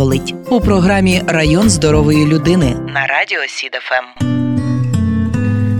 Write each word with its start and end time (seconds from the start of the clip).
болить 0.00 0.34
у 0.50 0.60
програмі 0.60 1.22
Район 1.26 1.70
здорової 1.70 2.26
людини 2.26 2.76
на 2.88 3.06
радіо 3.06 3.40
СІДФМ. 3.48 4.39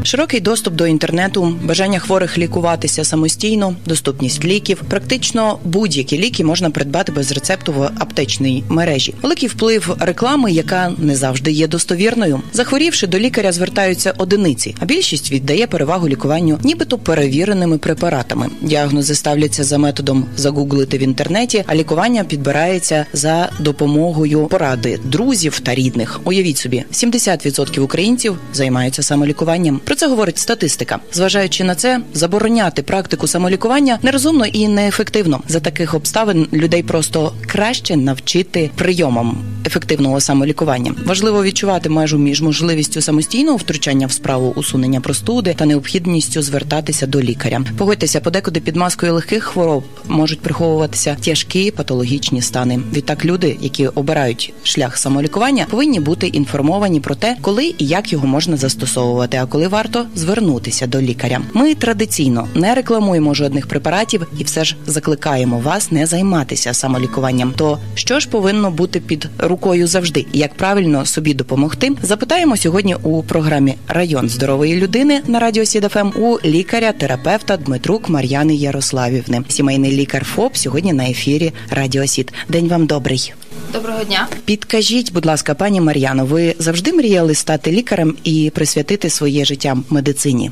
Широкий 0.03 0.41
доступ 0.41 0.75
до 0.75 0.87
інтернету, 0.87 1.59
бажання 1.65 1.99
хворих 1.99 2.39
лікуватися 2.39 3.05
самостійно, 3.05 3.77
доступність 3.87 4.45
ліків. 4.45 4.83
Практично 4.89 5.59
будь-які 5.65 6.19
ліки 6.19 6.45
можна 6.45 6.71
придбати 6.71 7.13
без 7.13 7.33
рецепту 7.33 7.73
в 7.73 7.83
аптечній 7.83 8.65
мережі. 8.69 9.15
Великий 9.23 9.49
вплив 9.49 9.97
реклами, 10.01 10.53
яка 10.53 10.93
не 10.99 11.17
завжди 11.17 11.53
є 11.53 11.69
достовірною. 11.69 12.41
Захворівши 12.53 13.07
до 13.07 13.19
лікаря, 13.19 13.53
звертаються 13.53 14.15
одиниці, 14.17 14.75
а 14.81 14.85
більшість 14.85 15.33
віддає 15.33 15.67
перевагу 15.67 16.09
лікуванню, 16.09 16.59
нібито 16.65 16.99
перевіреними 16.99 17.79
препаратами. 17.79 18.47
Діагнози 18.61 19.15
ставляться 19.15 19.65
за 19.65 19.79
методом 19.79 20.27
загуглити 20.37 20.99
в 20.99 21.03
інтернеті, 21.03 21.65
а 21.67 21.75
лікування 21.75 22.25
підбирається 22.25 23.07
за 23.13 23.51
допомогою 23.61 24.47
поради 24.47 24.99
друзів 25.05 25.61
та 25.61 25.75
рідних. 25.75 26.21
Уявіть 26.25 26.59
собі, 26.59 26.85
70% 26.93 27.81
українців 27.81 28.39
займаються 28.53 29.03
самолікуванням. 29.03 29.81
Про 29.91 29.97
це 29.97 30.09
говорить 30.09 30.39
статистика. 30.39 30.99
Зважаючи 31.13 31.65
на 31.65 31.75
це, 31.75 32.01
забороняти 32.15 32.83
практику 32.83 33.27
самолікування 33.27 33.99
нерозумно 34.03 34.47
і 34.47 34.69
неефективно. 34.69 35.41
За 35.49 35.61
таких 35.61 35.95
обставин 35.95 36.47
людей 36.53 36.83
просто 36.83 37.33
краще 37.47 37.97
навчити 37.97 38.71
прийомам 38.75 39.39
ефективного 39.67 40.21
самолікування. 40.21 40.95
Важливо 41.07 41.43
відчувати 41.43 41.89
межу 41.89 42.19
між 42.19 42.43
можливістю 42.43 43.01
самостійного 43.01 43.57
втручання 43.57 44.07
в 44.07 44.13
справу 44.13 44.53
усунення 44.57 45.01
простуди 45.01 45.55
та 45.55 45.67
необхідністю 45.67 46.43
звертатися 46.43 47.07
до 47.07 47.21
лікаря. 47.21 47.63
Погодьтеся, 47.79 48.21
подекуди 48.21 48.61
під 48.61 48.77
маскою 48.77 49.15
легких 49.15 49.45
хвороб 49.45 49.85
можуть 50.09 50.41
приховуватися 50.41 51.17
тяжкі 51.25 51.71
патологічні 51.71 52.43
стани. 52.43 52.81
Відтак 52.95 53.25
люди, 53.25 53.57
які 53.61 53.87
обирають 53.87 54.53
шлях 54.63 54.99
самолікування, 54.99 55.67
повинні 55.71 56.01
бути 56.01 56.27
інформовані 56.27 57.01
про 57.01 57.15
те, 57.15 57.37
коли 57.41 57.75
і 57.79 57.87
як 57.87 58.13
його 58.13 58.27
можна 58.27 58.57
застосовувати, 58.57 59.37
а 59.37 59.47
коли 59.47 59.69
варто 59.69 59.80
звернутися 60.15 60.87
до 60.87 61.01
лікаря. 61.01 61.41
Ми 61.53 61.75
традиційно 61.75 62.49
не 62.55 62.75
рекламуємо 62.75 63.35
жодних 63.35 63.67
препаратів 63.67 64.27
і 64.39 64.45
все 64.45 64.65
ж 64.65 64.77
закликаємо 64.87 65.59
вас 65.59 65.93
не 65.93 66.07
займатися 66.07 66.75
самолікуванням. 66.75 67.53
То 67.57 67.79
що 67.95 68.21
ж 68.21 68.29
повинно 68.29 68.71
бути 68.71 69.01
під 69.01 69.29
рукою 69.39 69.87
завжди, 69.87 70.27
як 70.33 70.55
правильно 70.55 71.07
собі 71.07 71.35
допомогти? 71.35 71.91
Запитаємо 72.03 72.57
сьогодні 72.57 72.95
у 73.03 73.23
програмі 73.23 73.75
Район 73.89 74.29
здорової 74.29 74.77
людини 74.77 75.23
на 75.27 75.39
радіо 75.39 75.65
СІДФМ 75.65 76.09
у 76.17 76.39
лікаря-терапевта 76.45 77.57
Дмитрук 77.57 78.09
Мар'яни 78.09 78.55
Ярославівни. 78.55 79.43
Сімейний 79.49 79.93
лікар 79.93 80.25
ФОП 80.25 80.57
сьогодні 80.57 80.93
на 80.93 81.05
ефірі 81.05 81.53
Радіо 81.71 82.07
Сід. 82.07 82.33
День 82.49 82.69
вам 82.69 82.87
добрий. 82.87 83.33
Доброго 83.73 84.05
дня. 84.05 84.29
Підкажіть, 84.45 85.13
будь 85.13 85.27
ласка, 85.27 85.55
пані 85.55 85.81
Мар'яно, 85.81 86.25
ви 86.25 86.55
завжди 86.59 86.93
мріяли 86.93 87.35
стати 87.35 87.73
лікарем 87.73 88.17
і 88.25 88.53
присвятити 88.55 89.11
своє 89.11 89.45
життя 89.45 89.77
медицині? 89.91 90.51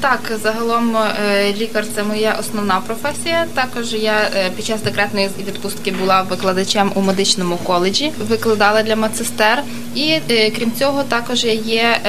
Так, 0.00 0.32
загалом 0.42 0.96
е, 0.96 1.52
лікар 1.52 1.84
це 1.94 2.02
моя 2.02 2.36
основна 2.40 2.80
професія. 2.80 3.46
Також 3.54 3.92
я 3.92 4.30
е, 4.36 4.50
під 4.56 4.64
час 4.64 4.82
декретної 4.82 5.28
відпустки 5.46 5.90
була 5.90 6.22
викладачем 6.22 6.92
у 6.94 7.00
медичному 7.00 7.56
коледжі, 7.56 8.12
викладала 8.28 8.82
для 8.82 8.96
медсестер. 8.96 9.62
І 9.94 10.18
е, 10.30 10.50
крім 10.50 10.72
цього, 10.78 11.02
також 11.02 11.44
я 11.44 11.52
є 11.52 12.00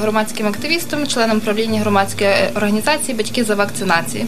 громадським 0.00 0.46
активістом, 0.46 1.06
членом 1.06 1.40
правління 1.40 1.80
громадської 1.80 2.30
організації 2.54 3.16
Батьки 3.16 3.44
за 3.44 3.54
вакцинації. 3.54 4.26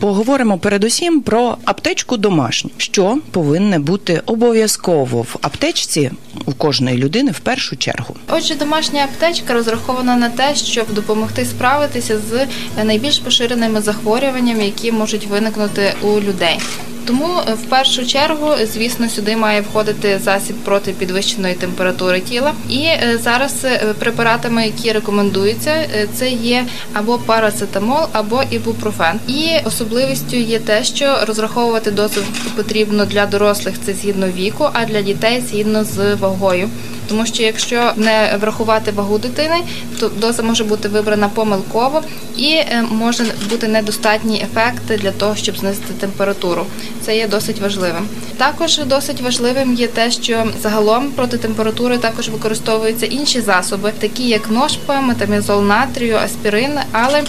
Поговоримо 0.00 0.58
передусім 0.58 1.20
про 1.20 1.56
аптечку 1.64 2.16
домашню, 2.16 2.70
що 2.76 3.18
повинне 3.30 3.78
бути 3.78 4.22
обов'язково 4.26 5.22
в 5.22 5.36
аптечці 5.42 6.10
у 6.44 6.52
кожної 6.52 6.98
людини 6.98 7.30
в 7.30 7.38
першу 7.38 7.76
чергу. 7.76 8.16
Отже, 8.28 8.54
домашня 8.54 9.04
аптечка 9.04 9.54
розрахована 9.54 10.16
на 10.16 10.28
те, 10.28 10.54
щоб 10.54 10.94
допомогти 10.94 11.44
справитися 11.44 12.18
з 12.18 12.46
найбільш 12.84 13.18
поширеними 13.18 13.80
захворюваннями, 13.80 14.64
які 14.64 14.92
можуть 14.92 15.26
виникнути 15.26 15.94
у 16.02 16.20
людей. 16.20 16.58
Тому 17.10 17.38
е, 17.48 17.54
в 17.54 17.62
першу 17.62 18.06
чергу, 18.06 18.54
звісно, 18.72 19.08
сюди 19.08 19.36
має 19.36 19.60
входити 19.60 20.20
засіб 20.24 20.56
проти 20.56 20.92
підвищеної 20.92 21.54
температури 21.54 22.20
тіла. 22.20 22.52
І 22.68 22.78
е, 22.84 23.18
зараз 23.22 23.64
е, 23.64 23.94
препаратами, 23.98 24.66
які 24.66 24.92
рекомендуються, 24.92 25.88
це 26.14 26.30
є 26.30 26.66
або 26.92 27.18
парацетамол, 27.18 28.06
або 28.12 28.42
ібупрофен. 28.50 29.20
І 29.28 29.50
особливістю 29.64 30.36
є 30.36 30.58
те, 30.58 30.84
що 30.84 31.18
розраховувати 31.26 31.90
дозу 31.90 32.20
потрібно 32.56 33.04
для 33.04 33.26
дорослих 33.26 33.74
це 33.86 33.94
згідно 33.94 34.28
віку, 34.28 34.68
а 34.72 34.84
для 34.84 35.02
дітей 35.02 35.44
згідно 35.48 35.84
з 35.84 36.14
вагою 36.14 36.68
тому 37.10 37.26
що 37.26 37.42
якщо 37.42 37.92
не 37.96 38.36
врахувати 38.40 38.90
вагу 38.90 39.18
дитини, 39.18 39.56
то 40.00 40.08
доза 40.08 40.42
може 40.42 40.64
бути 40.64 40.88
вибрана 40.88 41.28
помилково 41.28 42.02
і 42.36 42.48
е, 42.48 42.84
може 42.90 43.24
бути 43.50 43.68
недостатній 43.68 44.42
ефект 44.42 45.02
для 45.02 45.10
того, 45.10 45.36
щоб 45.36 45.58
знизити 45.58 45.92
температуру. 46.00 46.66
Це 47.02 47.16
є 47.16 47.28
досить 47.28 47.60
важливим. 47.60 48.08
Також 48.36 48.78
досить 48.78 49.20
важливим 49.20 49.74
є 49.74 49.86
те, 49.86 50.10
що 50.10 50.44
загалом 50.62 51.10
проти 51.10 51.38
температури 51.38 51.98
також 51.98 52.28
використовуються 52.28 53.06
інші 53.06 53.40
засоби, 53.40 53.92
такі 53.98 54.28
як 54.28 54.50
ножпа, 54.50 55.00
метамізол 55.00 55.62
натрію, 55.62 56.16
аспірин, 56.16 56.72
але 56.92 57.22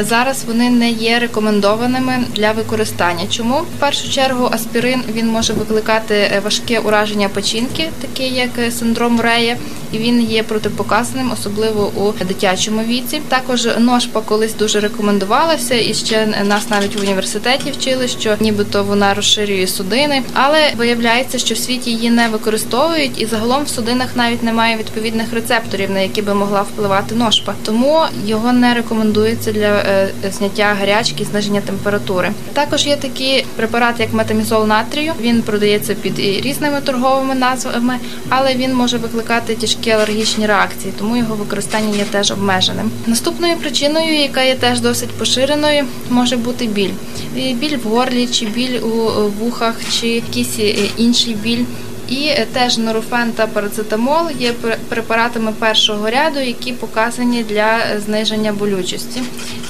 зараз 0.00 0.44
вони 0.44 0.70
не 0.70 0.90
є 0.90 1.18
рекомендованими 1.18 2.18
для 2.34 2.52
використання. 2.52 3.26
Чому 3.30 3.54
в 3.54 3.80
першу 3.80 4.10
чергу 4.10 4.48
аспірин 4.52 5.02
він 5.12 5.28
може 5.28 5.52
викликати 5.52 6.14
е, 6.14 6.40
важке 6.44 6.78
ураження 6.78 7.28
печінки, 7.28 7.90
таке 8.00 8.28
як 8.28 8.50
е, 8.58 8.70
синдром 8.70 9.20
Рея, 9.20 9.56
і 9.92 9.98
він 9.98 10.22
є 10.22 10.42
протипоказаним, 10.42 11.32
особливо 11.32 11.92
у 11.96 12.24
дитячому 12.24 12.82
віці. 12.82 13.20
Також 13.28 13.68
ножпа 13.78 14.20
колись 14.20 14.54
дуже 14.54 14.80
рекомендувалася, 14.80 15.74
і 15.74 15.94
ще 15.94 16.26
нас 16.44 16.70
навіть 16.70 16.96
в 16.96 17.00
університеті 17.00 17.70
вчили, 17.70 18.08
що 18.08 18.36
нібито 18.40 18.84
вона 18.84 19.14
розширює 19.14 19.66
судини, 19.66 20.22
але 20.34 20.72
виявляється, 20.76 21.38
що 21.38 21.54
в 21.54 21.58
світі 21.58 21.90
її 21.90 22.10
не 22.10 22.28
використовують, 22.28 23.22
і 23.22 23.26
загалом 23.26 23.64
в 23.64 23.68
судинах 23.68 24.08
навіть 24.14 24.42
немає 24.42 24.76
відповідних 24.76 25.32
рецепторів, 25.32 25.90
на 25.90 26.00
які 26.00 26.22
би 26.22 26.34
могла 26.34 26.62
впливати 26.62 27.14
ножпа. 27.14 27.54
Тому 27.64 28.02
його 28.26 28.52
не 28.52 28.74
рекомендується 28.74 29.52
для 29.52 29.69
Е, 29.70 30.08
зняття 30.30 30.76
гарячки, 30.80 31.24
зниження 31.24 31.60
температури. 31.60 32.32
Також 32.52 32.86
є 32.86 32.96
такі 32.96 33.44
препарати, 33.56 34.02
як 34.02 34.12
метамізол 34.12 34.66
натрію. 34.66 35.12
Він 35.20 35.42
продається 35.42 35.94
під 35.94 36.18
різними 36.18 36.80
торговими 36.80 37.34
назвами, 37.34 37.98
але 38.28 38.54
він 38.54 38.74
може 38.74 38.96
викликати 38.96 39.54
тяжкі 39.54 39.90
алергічні 39.90 40.46
реакції, 40.46 40.92
тому 40.98 41.16
його 41.16 41.34
використання 41.34 41.96
є 41.96 42.04
теж 42.04 42.30
обмеженим. 42.30 42.90
Наступною 43.06 43.56
причиною, 43.56 44.20
яка 44.20 44.42
є 44.42 44.54
теж 44.54 44.80
досить 44.80 45.10
поширеною, 45.10 45.84
може 46.10 46.36
бути 46.36 46.66
біль. 46.66 46.92
Біль 47.34 47.76
в 47.84 47.88
горлі, 47.88 48.26
чи 48.26 48.46
біль 48.46 48.80
у 48.80 49.28
вухах, 49.40 49.74
чи 50.00 50.08
якийсь 50.08 50.58
е, 50.58 50.74
інший 50.96 51.34
біль. 51.34 51.64
І 52.10 52.26
е, 52.26 52.46
теж 52.52 52.78
норофен 52.78 53.32
та 53.32 53.46
парацетамол 53.46 54.30
є 54.38 54.52
препаратами 54.88 55.52
першого 55.52 56.10
ряду, 56.10 56.40
які 56.40 56.72
показані 56.72 57.44
для 57.44 57.78
е, 57.78 58.00
зниження 58.06 58.52
болючості. 58.52 59.22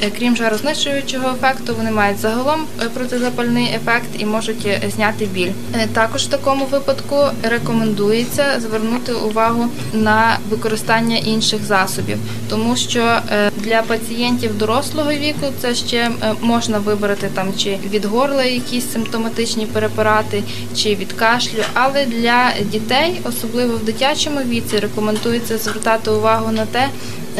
Е, 0.02 0.10
крім 0.18 0.36
жарознижуючого 0.36 1.28
ефекту, 1.30 1.74
вони 1.74 1.90
мають 1.90 2.18
загалом 2.18 2.66
протизапальний 2.94 3.74
ефект 3.74 4.08
і 4.18 4.26
можуть 4.26 4.68
зняти 4.94 5.24
біль. 5.24 5.50
Також 5.92 6.22
в 6.22 6.30
такому 6.30 6.64
випадку 6.64 7.16
рекомендується 7.42 8.44
звернути 8.60 9.12
увагу 9.12 9.68
на 9.92 10.38
використання 10.50 11.16
інших 11.16 11.64
засобів, 11.64 12.18
тому 12.48 12.76
що 12.76 13.18
для 13.60 13.82
пацієнтів 13.82 14.58
дорослого 14.58 15.12
віку 15.12 15.46
це 15.60 15.74
ще 15.74 16.10
можна 16.40 16.78
вибрати 16.78 17.30
там 17.34 17.48
чи 17.58 17.78
від 17.90 18.04
горла 18.04 18.44
якісь 18.44 18.92
симптоматичні 18.92 19.66
препарати, 19.66 20.42
чи 20.76 20.94
від 20.94 21.12
кашлю, 21.12 21.62
але 21.74 22.06
для 22.06 22.30
для 22.30 22.52
дітей, 22.72 23.20
особливо 23.24 23.76
в 23.76 23.84
дитячому 23.84 24.40
віці, 24.40 24.78
рекомендується 24.78 25.58
звертати 25.58 26.10
увагу 26.10 26.52
на 26.52 26.66
те, 26.66 26.88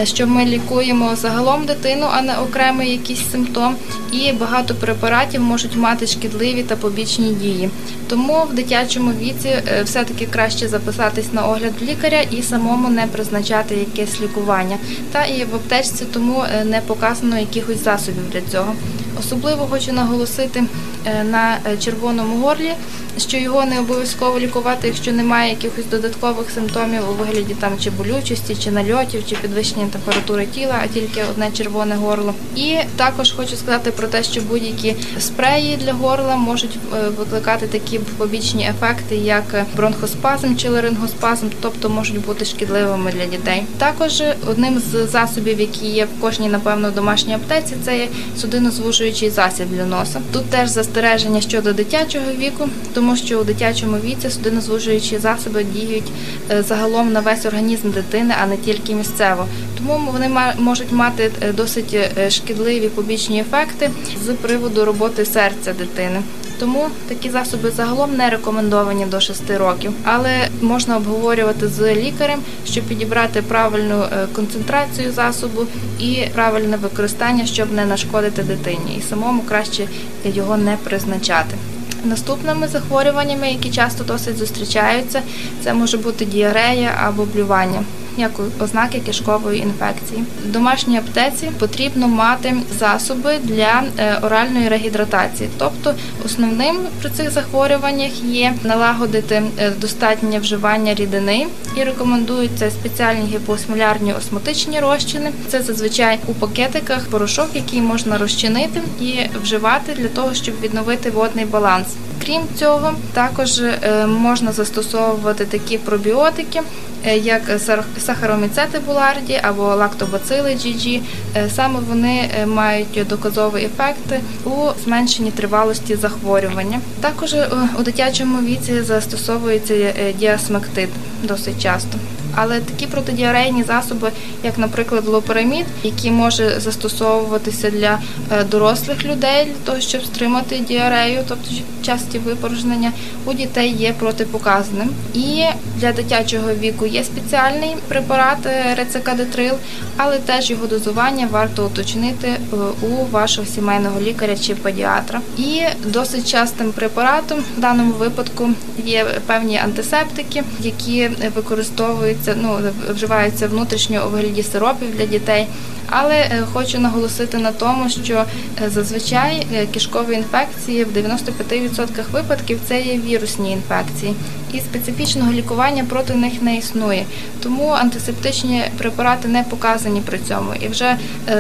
що 0.05 0.27
ми 0.27 0.45
лікуємо 0.45 1.17
загалом 1.17 1.67
дитину, 1.67 2.07
а 2.13 2.23
не 2.23 2.39
окремий 2.39 2.93
якийсь 2.93 3.31
симптом. 3.31 3.77
І 4.13 4.33
багато 4.33 4.75
препаратів 4.75 5.41
можуть 5.41 5.77
мати 5.77 6.07
шкідливі 6.07 6.63
та 6.63 6.77
побічні 6.77 7.33
дії. 7.33 7.71
Тому 8.09 8.47
в 8.51 8.55
дитячому 8.55 9.13
віці 9.13 9.49
е, 9.49 9.83
все-таки 9.85 10.27
краще 10.27 10.69
записатись 10.69 11.33
на 11.33 11.47
огляд 11.47 11.73
лікаря 11.83 12.21
і 12.31 12.43
самому 12.43 12.89
не 12.89 13.07
призначати 13.07 13.75
якесь 13.75 14.21
лікування. 14.21 14.77
Та 15.13 15.25
і 15.25 15.45
в 15.45 15.55
аптечці 15.55 16.05
тому 16.13 16.45
е, 16.55 16.65
не 16.65 16.81
показано 16.81 17.39
якихось 17.39 17.85
засобів 17.85 18.31
для 18.33 18.41
цього. 18.41 18.75
Особливо 19.21 19.67
хочу 19.67 19.93
наголосити 19.93 20.65
е, 21.05 21.25
на 21.25 21.59
е, 21.67 21.77
червоному 21.77 22.37
горлі, 22.37 22.73
що 23.21 23.37
його 23.37 23.65
не 23.65 23.81
обов'язково 23.81 24.39
лікувати, 24.39 24.87
якщо 24.87 25.13
немає 25.13 25.51
якихось 25.51 25.87
додаткових 25.87 26.51
симптомів 26.51 27.11
у 27.11 27.13
вигляді 27.13 27.55
там 27.55 27.73
чи 27.81 27.91
болючості, 27.91 28.57
чи 28.57 28.71
нальотів, 28.71 29.23
чи 29.29 29.37
підвищення 29.37 29.87
температури 29.93 30.47
тіла, 30.47 30.81
а 30.85 30.87
тільки 30.87 31.23
одне 31.31 31.51
червоне 31.53 31.95
горло. 31.95 32.35
І 32.57 32.77
також 32.97 33.33
хочу 33.33 33.57
сказати 33.57 33.91
про 33.91 34.09
те, 34.09 34.23
що 34.23 34.41
будь-які 34.41 34.97
спреї 35.19 35.77
для 35.77 35.93
горла 35.93 36.37
можуть 36.37 36.79
е, 36.95 37.09
викликати 37.09 37.67
такі 37.67 37.99
побічні 37.99 38.69
ефекти, 38.69 39.17
як 39.17 39.67
бронхоспазм 39.77 40.57
чи 40.57 40.69
ларингоспазм, 40.69 41.47
тобто 41.61 41.89
можуть 41.89 42.27
бути 42.27 42.45
шкідливими 42.45 43.13
для 43.13 43.27
дітей. 43.27 43.65
Також 43.79 44.23
одним 44.47 44.79
з 44.79 45.07
засобів, 45.07 45.61
які 45.61 45.87
є 45.87 46.05
в 46.05 46.21
кожній, 46.21 46.49
напевно, 46.49 46.91
домашній 46.91 47.35
аптеці, 47.35 47.75
це 47.85 47.99
є 47.99 48.09
судинозвужуючий 48.37 49.31
засіб 49.31 49.69
для 49.69 49.85
носа. 49.85 50.21
Тут 50.33 50.45
теж 50.45 50.69
застереження 50.69 51.41
щодо 51.41 51.73
дитячого 51.73 52.27
віку, 52.39 52.69
тому 52.95 53.10
що 53.17 53.41
у 53.41 53.45
дитячому 53.45 53.97
віці 53.97 54.31
судинозвужуючі 54.31 55.19
засоби 55.19 55.65
діють 55.65 56.13
е, 56.51 56.63
загалом 56.63 57.13
на 57.13 57.21
весь 57.21 57.47
організм 57.47 57.91
дитини, 57.91 58.35
а 58.43 58.47
не 58.47 58.57
тільки 58.57 58.95
місцево. 58.95 59.47
Тому 59.79 60.13
вони 60.13 60.31
можуть 60.59 60.93
мати 60.93 61.31
е, 61.43 61.53
досить 61.53 61.95
е, 61.95 62.31
шкідливі 62.31 62.89
побічні 62.89 63.41
ефекти 63.41 63.91
з 64.25 64.33
приводу 64.33 64.85
роботи 64.85 65.25
серця 65.25 65.73
дитини. 65.73 66.23
Тому 66.59 66.89
такі 67.09 67.31
засоби 67.31 67.71
загалом 67.71 68.17
не 68.17 68.31
рекомендовані 68.31 69.07
до 69.07 69.21
6 69.21 69.51
років, 69.51 69.93
але 70.05 70.49
можна 70.61 70.97
обговорювати 70.97 71.69
з 71.69 71.95
лікарем, 71.95 72.41
щоб 72.67 72.85
підібрати 72.85 73.43
правильну 73.43 74.05
концентрацію 74.33 75.13
засобу 75.13 75.61
і 75.99 76.25
правильне 76.35 76.77
використання, 76.77 77.47
щоб 77.47 77.73
не 77.73 77.85
нашкодити 77.87 78.43
дитині, 78.43 78.97
і 78.99 79.03
самому 79.03 79.43
краще 79.43 79.89
його 80.25 80.57
не 80.57 80.77
призначати. 80.85 81.57
Наступними 82.05 82.69
захворюваннями, 82.69 83.49
які 83.49 83.71
часто 83.71 84.05
досить 84.05 84.37
зустрічаються, 84.37 85.23
це 85.65 85.75
може 85.75 85.99
бути 85.99 86.25
діарея 86.25 87.01
або 87.05 87.25
блювання. 87.25 87.85
Як 88.21 88.31
ознаки 88.61 89.01
кишкової 89.07 89.61
інфекції. 89.61 90.25
В 90.49 90.53
домашній 90.53 90.99
аптеці 90.99 91.51
потрібно 91.59 92.09
мати 92.09 92.57
засоби 92.79 93.39
для 93.43 93.83
е, 93.99 94.19
оральної 94.23 94.69
регідратації. 94.69 95.51
Тобто 95.59 95.95
основним 96.25 96.79
при 97.01 97.11
цих 97.11 97.31
захворюваннях 97.31 98.23
є 98.23 98.55
налагодити 98.65 99.43
е, 99.59 99.71
достатнє 99.71 100.39
вживання 100.39 100.95
рідини 100.95 101.47
і 101.77 101.85
рекомендуються 101.85 102.71
спеціальні 102.71 103.27
гіпоосмолярні 103.27 104.13
осмотичні 104.13 104.81
розчини. 104.81 105.33
Це 105.49 105.63
зазвичай 105.63 106.19
у 106.27 106.35
пакетиках 106.35 107.07
порошок, 107.07 107.49
який 107.55 107.81
можна 107.81 108.19
розчинити 108.19 108.81
і 109.01 109.15
вживати 109.43 109.93
для 109.93 110.09
того, 110.09 110.35
щоб 110.35 110.61
відновити 110.61 111.11
водний 111.11 111.45
баланс. 111.45 111.87
Крім 112.27 112.43
цього, 112.59 112.93
також 113.13 113.59
е, 113.61 114.07
можна 114.07 114.53
застосовувати 114.53 115.45
такі 115.45 115.79
пробіотики, 115.79 116.61
як 117.05 117.43
сар- 117.59 117.85
сахароміцети 117.99 118.79
буларді 118.87 119.41
або 119.43 119.63
лактобацили 119.63 120.51
GG. 120.51 121.01
Е, 121.37 121.49
Саме 121.55 121.81
вони 121.89 122.31
е, 122.41 122.47
мають 122.47 123.07
доказовий 123.09 123.65
ефект 123.65 124.23
у 124.45 124.51
зменшенні 124.85 125.31
тривалості 125.31 125.97
захворювання. 125.97 126.81
Також 127.01 127.33
е, 127.35 127.49
у 127.79 127.83
дитячому 127.83 128.43
віці 128.43 128.83
застосовується 128.83 129.75
е, 129.75 130.13
діасмектид 130.19 130.89
досить 131.23 131.63
часто. 131.63 131.99
Але 132.35 132.61
такі 132.61 132.87
протидіарейні 132.87 133.63
засоби, 133.63 134.11
як, 134.45 134.59
наприклад, 134.59 135.07
лоперамід, 135.07 135.67
який 135.83 136.11
може 136.11 136.61
застосовуватися 136.61 137.71
для 137.71 137.99
е, 138.33 138.45
дорослих 138.45 139.05
людей 139.05 139.45
для 139.45 139.65
того, 139.65 139.81
щоб 139.81 140.05
стримати 140.05 140.59
діарею, 140.59 141.21
тобто 141.29 141.51
часті 141.83 142.19
випорожнення, 142.19 142.93
у 143.27 143.33
дітей 143.33 143.73
є 143.73 143.93
протипоказаним. 143.93 144.91
І 145.15 145.45
для 145.81 145.93
дитячого 145.93 146.55
віку 146.55 146.87
є 146.87 147.05
спеціальний 147.05 147.77
препарат 147.89 148.47
е, 148.47 148.75
рецикадетрил, 148.75 149.55
але 149.97 150.19
теж 150.19 150.51
його 150.51 150.67
дозування 150.67 151.29
варто 151.31 151.67
уточнити 151.67 152.29
е, 152.29 152.39
у 152.83 153.05
вашого 153.11 153.47
сімейного 153.47 154.01
лікаря 154.01 154.37
чи 154.37 154.55
педіатра. 154.55 155.21
І 155.39 155.63
досить 155.85 156.31
частим 156.31 156.73
препаратом 156.73 157.45
в 157.57 157.61
даному 157.61 157.93
випадку 157.93 158.51
є 158.85 159.07
певні 159.27 159.59
антисептики, 159.59 160.43
які 160.61 161.11
використовуються, 161.35 162.37
ну 162.43 162.59
вживаються 162.95 163.49
внутрішньо 163.49 164.07
у 164.07 164.11
вигляді 164.11 164.43
сиропів 164.43 164.97
для 164.97 165.07
дітей. 165.07 165.47
Але 165.91 166.15
е, 166.15 166.43
хочу 166.53 166.79
наголосити 166.79 167.39
на 167.39 167.53
тому, 167.53 167.91
що 167.91 168.25
е, 168.65 168.71
зазвичай 168.71 169.47
е, 169.55 169.67
кишкові 169.67 170.15
інфекції 170.15 170.85
в 170.85 170.89
95% 170.97 172.11
випадків 172.13 172.61
це 172.69 172.81
є 172.81 172.99
вірусні 172.99 173.53
інфекції, 173.53 174.15
і 174.53 174.61
специфічного 174.61 175.33
лікування 175.33 175.85
проти 175.85 176.15
них 176.15 176.43
не 176.43 176.57
існує. 176.57 177.05
Тому 177.43 177.69
антисептичні 177.69 178.65
препарати 178.79 179.29
не 179.29 179.43
показані 179.43 180.01
при 180.01 180.19
цьому. 180.19 180.55
І 180.61 180.69
вже 180.69 180.97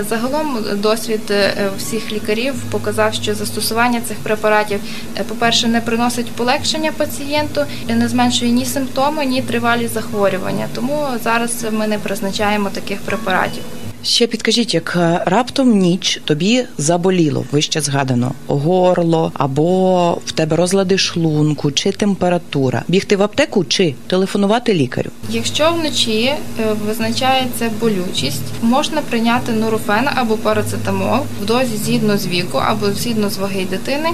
загалом 0.08 0.58
досвід 0.74 1.32
всіх 1.78 2.12
лікарів 2.12 2.54
показав, 2.70 3.14
що 3.14 3.34
застосування 3.34 4.00
цих 4.00 4.16
препаратів, 4.16 4.80
по-перше, 5.28 5.68
не 5.68 5.80
приносить 5.80 6.32
полегшення 6.32 6.92
пацієнту, 6.92 7.64
не 7.88 8.08
зменшує 8.08 8.50
ні 8.50 8.64
симптоми, 8.64 9.24
ні 9.24 9.42
тривалі 9.42 9.88
захворювання. 9.88 10.68
Тому 10.74 11.06
зараз 11.24 11.66
ми 11.70 11.86
не 11.86 11.98
призначаємо 11.98 12.70
таких 12.70 13.00
препаратів. 13.00 13.62
Ще 14.04 14.26
підкажіть, 14.26 14.74
як 14.74 14.96
е, 15.00 15.22
раптом 15.26 15.78
ніч 15.78 16.20
тобі 16.24 16.64
заболіло, 16.78 17.44
вище 17.52 17.80
згадано, 17.80 18.32
горло 18.46 19.32
або 19.34 20.12
в 20.26 20.32
тебе 20.32 20.56
розлади 20.56 20.98
шлунку 20.98 21.72
чи 21.72 21.92
температура. 21.92 22.82
Бігти 22.88 23.16
в 23.16 23.22
аптеку 23.22 23.64
чи 23.64 23.94
телефонувати 24.06 24.74
лікарю? 24.74 25.10
Якщо 25.30 25.72
вночі 25.72 26.22
е, 26.22 26.38
визначається 26.86 27.70
болючість, 27.80 28.42
можна 28.62 29.00
прийняти 29.00 29.52
нурофен 29.52 30.08
або 30.14 30.36
парацетамол 30.36 31.20
в 31.42 31.46
дозі 31.46 31.76
згідно 31.84 32.18
з 32.18 32.26
віку 32.26 32.58
або 32.58 32.92
згідно 32.92 33.30
з 33.30 33.38
ваги 33.38 33.66
дитини. 33.70 34.08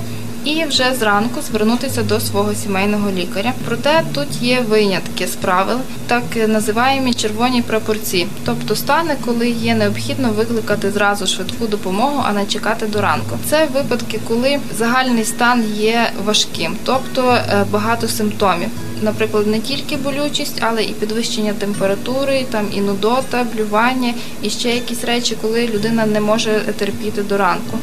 І 0.46 0.64
вже 0.64 0.94
зранку 0.94 1.40
звернутися 1.40 2.02
до 2.02 2.20
свого 2.20 2.54
сімейного 2.54 3.10
лікаря. 3.10 3.52
Проте 3.64 4.02
тут 4.14 4.42
є 4.42 4.60
винятки 4.60 5.26
з 5.26 5.36
правил, 5.36 5.78
так 6.06 6.22
називаємо 6.48 7.14
червоні 7.14 7.62
прапорці, 7.62 8.26
тобто 8.44 8.76
стани, 8.76 9.16
коли 9.24 9.48
є 9.48 9.74
необхідно 9.74 10.30
викликати 10.30 10.90
зразу 10.90 11.26
швидку 11.26 11.66
допомогу, 11.66 12.22
а 12.26 12.32
не 12.32 12.46
чекати 12.46 12.86
до 12.86 13.00
ранку. 13.00 13.38
Це 13.50 13.66
випадки, 13.74 14.20
коли 14.28 14.58
загальний 14.78 15.24
стан 15.24 15.64
є 15.76 16.10
важким, 16.24 16.76
тобто 16.84 17.30
е, 17.30 17.64
багато 17.70 18.08
симптомів. 18.08 18.68
Наприклад, 19.02 19.46
не 19.46 19.60
тільки 19.60 19.96
болючість, 19.96 20.56
але 20.60 20.84
і 20.84 20.92
підвищення 20.92 21.52
температури, 21.52 22.46
там 22.50 22.66
і 22.74 22.80
нудота, 22.80 23.46
блювання, 23.54 24.14
і 24.42 24.50
ще 24.50 24.68
якісь 24.68 25.04
речі, 25.04 25.36
коли 25.42 25.66
людина 25.66 26.06
не 26.06 26.20
може 26.20 26.60
терпіти 26.78 27.22
до 27.22 27.36
ранку. 27.36 27.78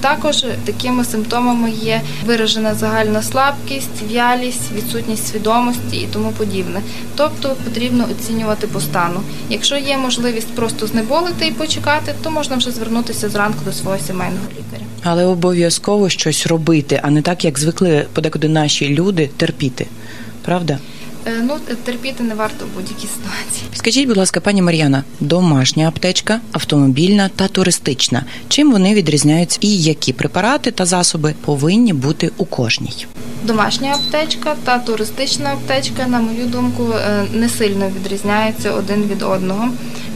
Також 0.00 0.44
такими 0.64 1.04
симптомами 1.04 1.70
є 1.70 2.00
виражена 2.26 2.74
загальна 2.74 3.22
слабкість, 3.22 4.12
вялість, 4.14 4.72
відсутність 4.74 5.26
свідомості 5.26 5.96
і 5.96 6.08
тому 6.12 6.30
подібне. 6.30 6.80
Тобто 7.16 7.56
потрібно 7.64 8.08
оцінювати 8.10 8.66
по 8.66 8.80
стану. 8.80 9.20
Якщо 9.50 9.76
є 9.76 9.98
можливість 9.98 10.48
просто 10.48 10.86
знеболити 10.86 11.46
і 11.46 11.52
почекати, 11.52 12.14
то 12.22 12.30
можна 12.30 12.56
вже 12.56 12.70
звернутися 12.70 13.28
зранку 13.28 13.58
до 13.64 13.72
свого 13.72 13.98
сімейного 13.98 14.46
лікаря. 14.50 14.84
Але 15.02 15.24
обов'язково 15.24 16.08
щось 16.08 16.46
робити, 16.46 17.00
а 17.02 17.10
не 17.10 17.22
так, 17.22 17.44
як 17.44 17.58
звикли 17.58 18.06
подекуди 18.12 18.48
наші 18.48 18.88
люди 18.88 19.30
терпіти. 19.36 19.86
Правда? 20.44 20.78
Е, 21.26 21.30
Ну, 21.42 21.54
терпіти 21.84 22.22
не 22.22 22.34
варто 22.34 22.64
в 22.64 22.68
будь-якій 22.74 23.06
ситуації. 23.06 23.66
Скажіть, 23.74 24.06
будь 24.08 24.16
ласка, 24.16 24.40
пані 24.40 24.62
Мар'яна, 24.62 25.04
домашня 25.20 25.88
аптечка, 25.88 26.40
автомобільна 26.52 27.30
та 27.36 27.48
туристична. 27.48 28.24
Чим 28.48 28.72
вони 28.72 28.94
відрізняються 28.94 29.58
і 29.60 29.82
які 29.82 30.12
препарати 30.12 30.70
та 30.70 30.86
засоби 30.86 31.34
повинні 31.44 31.92
бути 31.92 32.30
у 32.36 32.44
кожній? 32.44 33.06
Домашня 33.44 33.92
аптечка 33.94 34.54
та 34.64 34.78
туристична 34.78 35.52
аптечка, 35.52 36.06
на 36.06 36.20
мою 36.20 36.46
думку, 36.46 36.92
е, 36.92 37.24
не 37.34 37.48
сильно 37.48 37.90
відрізняються 38.00 38.70
один 38.72 39.02
від 39.02 39.22
одного. 39.22 39.68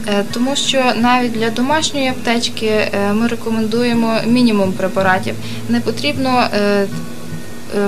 Е, 0.07 0.25
Тому 0.33 0.55
що 0.55 0.83
навіть 1.01 1.31
для 1.31 1.49
домашньої 1.49 2.07
аптечки 2.07 2.87
ми 3.13 3.27
рекомендуємо 3.27 4.17
мінімум 4.27 4.71
препаратів. 4.73 5.35
Не 5.69 5.79
потрібно 5.79 6.47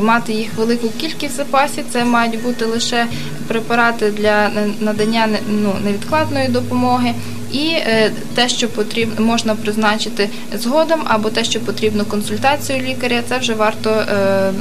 мати 0.01 0.33
їх 0.33 0.49
велику 0.57 0.89
кількість 0.89 1.33
в 1.33 1.37
запасі. 1.37 1.83
Це 1.91 2.05
мають 2.05 2.43
бути 2.43 2.65
лише 2.65 3.05
препарати 3.47 4.11
для 4.11 4.49
на- 4.49 4.73
надання 4.79 5.27
ну, 5.49 5.73
невідкладної 5.85 6.47
допомоги. 6.47 7.13
І 7.51 7.67
е, 7.69 8.11
те, 8.35 8.49
що 8.49 8.69
потрібно 8.69 9.25
можна 9.25 9.55
призначити 9.55 10.29
згодом, 10.53 11.01
або 11.05 11.29
те, 11.29 11.43
що 11.43 11.59
потрібно 11.59 12.05
консультацію 12.05 12.79
лікаря, 12.79 13.21
це 13.29 13.37
вже 13.37 13.53
варто 13.53 13.89
е, 13.89 14.51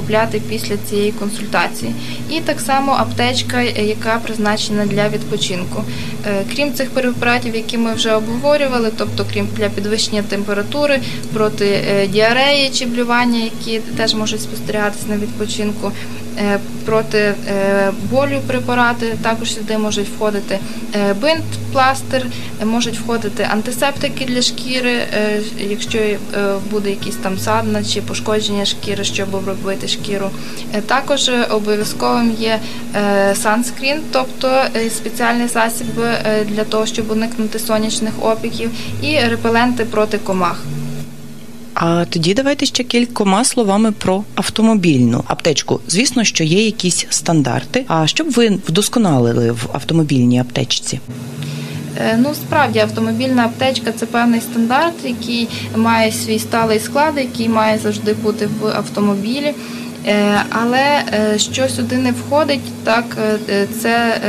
купляти 0.00 0.40
після 0.48 0.76
цієї 0.76 1.12
консультації. 1.12 1.94
І 2.30 2.40
так 2.40 2.60
само 2.60 2.92
аптечка, 2.92 3.56
е, 3.62 3.84
яка 3.84 4.18
призначена 4.18 4.86
для 4.86 5.08
відпочинку. 5.08 5.84
Е, 6.26 6.44
Крім 6.54 6.74
цих 6.74 6.90
препаратів, 6.90 7.56
які 7.56 7.78
ми 7.78 7.94
вже 7.94 8.14
обговорювали, 8.14 8.90
тобто 8.96 9.26
крім 9.32 9.48
для 9.56 9.68
підвищення 9.68 10.22
температури, 10.22 11.00
проти 11.32 11.66
е, 11.66 12.06
діареї 12.06 12.70
чи 12.70 12.86
блювання, 12.86 13.38
які 13.38 13.80
теж 13.96 14.14
можуть 14.14 14.42
спостерігатися 14.42 15.04
на 15.08 15.16
відпочинку. 15.16 15.92
Е, 16.38 16.58
Проти 16.84 17.18
е, 17.18 17.34
болю 18.10 18.40
препарати 18.46 19.18
також 19.22 19.54
сюди 19.54 19.78
можуть 19.78 20.08
входити 20.08 20.58
е, 20.94 21.14
бинт, 21.14 21.44
пластир, 21.72 22.26
можуть 22.64 22.98
входити 22.98 23.48
антисептики 23.52 24.24
для 24.24 24.42
шкіри, 24.42 24.92
якщо 25.58 25.98
буде 26.70 26.90
якийсь 26.90 27.16
там 27.16 27.38
садна 27.38 27.84
чи 27.84 28.02
пошкодження 28.02 28.64
шкіри, 28.64 29.04
щоб 29.04 29.34
обробити 29.34 29.88
шкіру. 29.88 30.30
Також 30.86 31.30
обов'язковим 31.50 32.36
є 32.38 32.58
санскрін, 33.34 34.00
тобто 34.12 34.62
спеціальний 34.90 35.48
засіб 35.48 35.86
для 36.44 36.64
того, 36.64 36.86
щоб 36.86 37.10
уникнути 37.10 37.58
сонячних 37.58 38.12
опіків, 38.22 38.70
і 39.02 39.18
репеленти 39.18 39.84
проти 39.84 40.18
комах. 40.18 40.64
А 41.82 42.04
тоді 42.04 42.34
давайте 42.34 42.66
ще 42.66 42.84
кількома 42.84 43.44
словами 43.44 43.92
про 43.92 44.24
автомобільну 44.34 45.24
аптечку. 45.26 45.80
Звісно, 45.88 46.24
що 46.24 46.44
є 46.44 46.64
якісь 46.64 47.06
стандарти. 47.10 47.84
А 47.88 48.06
що 48.06 48.24
б 48.24 48.30
ви 48.30 48.48
вдосконалили 48.68 49.50
в 49.52 49.66
автомобільній 49.72 50.38
аптечці? 50.38 51.00
Е, 51.98 52.18
Ну, 52.18 52.34
справді, 52.34 52.78
автомобільна 52.78 53.44
аптечка 53.44 53.92
це 53.92 54.06
певний 54.06 54.40
стандарт, 54.40 54.94
який 55.04 55.48
має 55.76 56.12
свій 56.12 56.38
сталий 56.38 56.78
склад, 56.78 57.14
який 57.16 57.48
має 57.48 57.78
завжди 57.78 58.12
бути 58.14 58.48
в 58.60 58.66
автомобілі. 58.66 59.54
Е, 60.06 60.42
Але 60.50 61.02
е, 61.12 61.38
що 61.38 61.68
сюди 61.68 61.96
не 61.96 62.12
входить, 62.12 62.84
так 62.84 63.16
це 63.80 64.20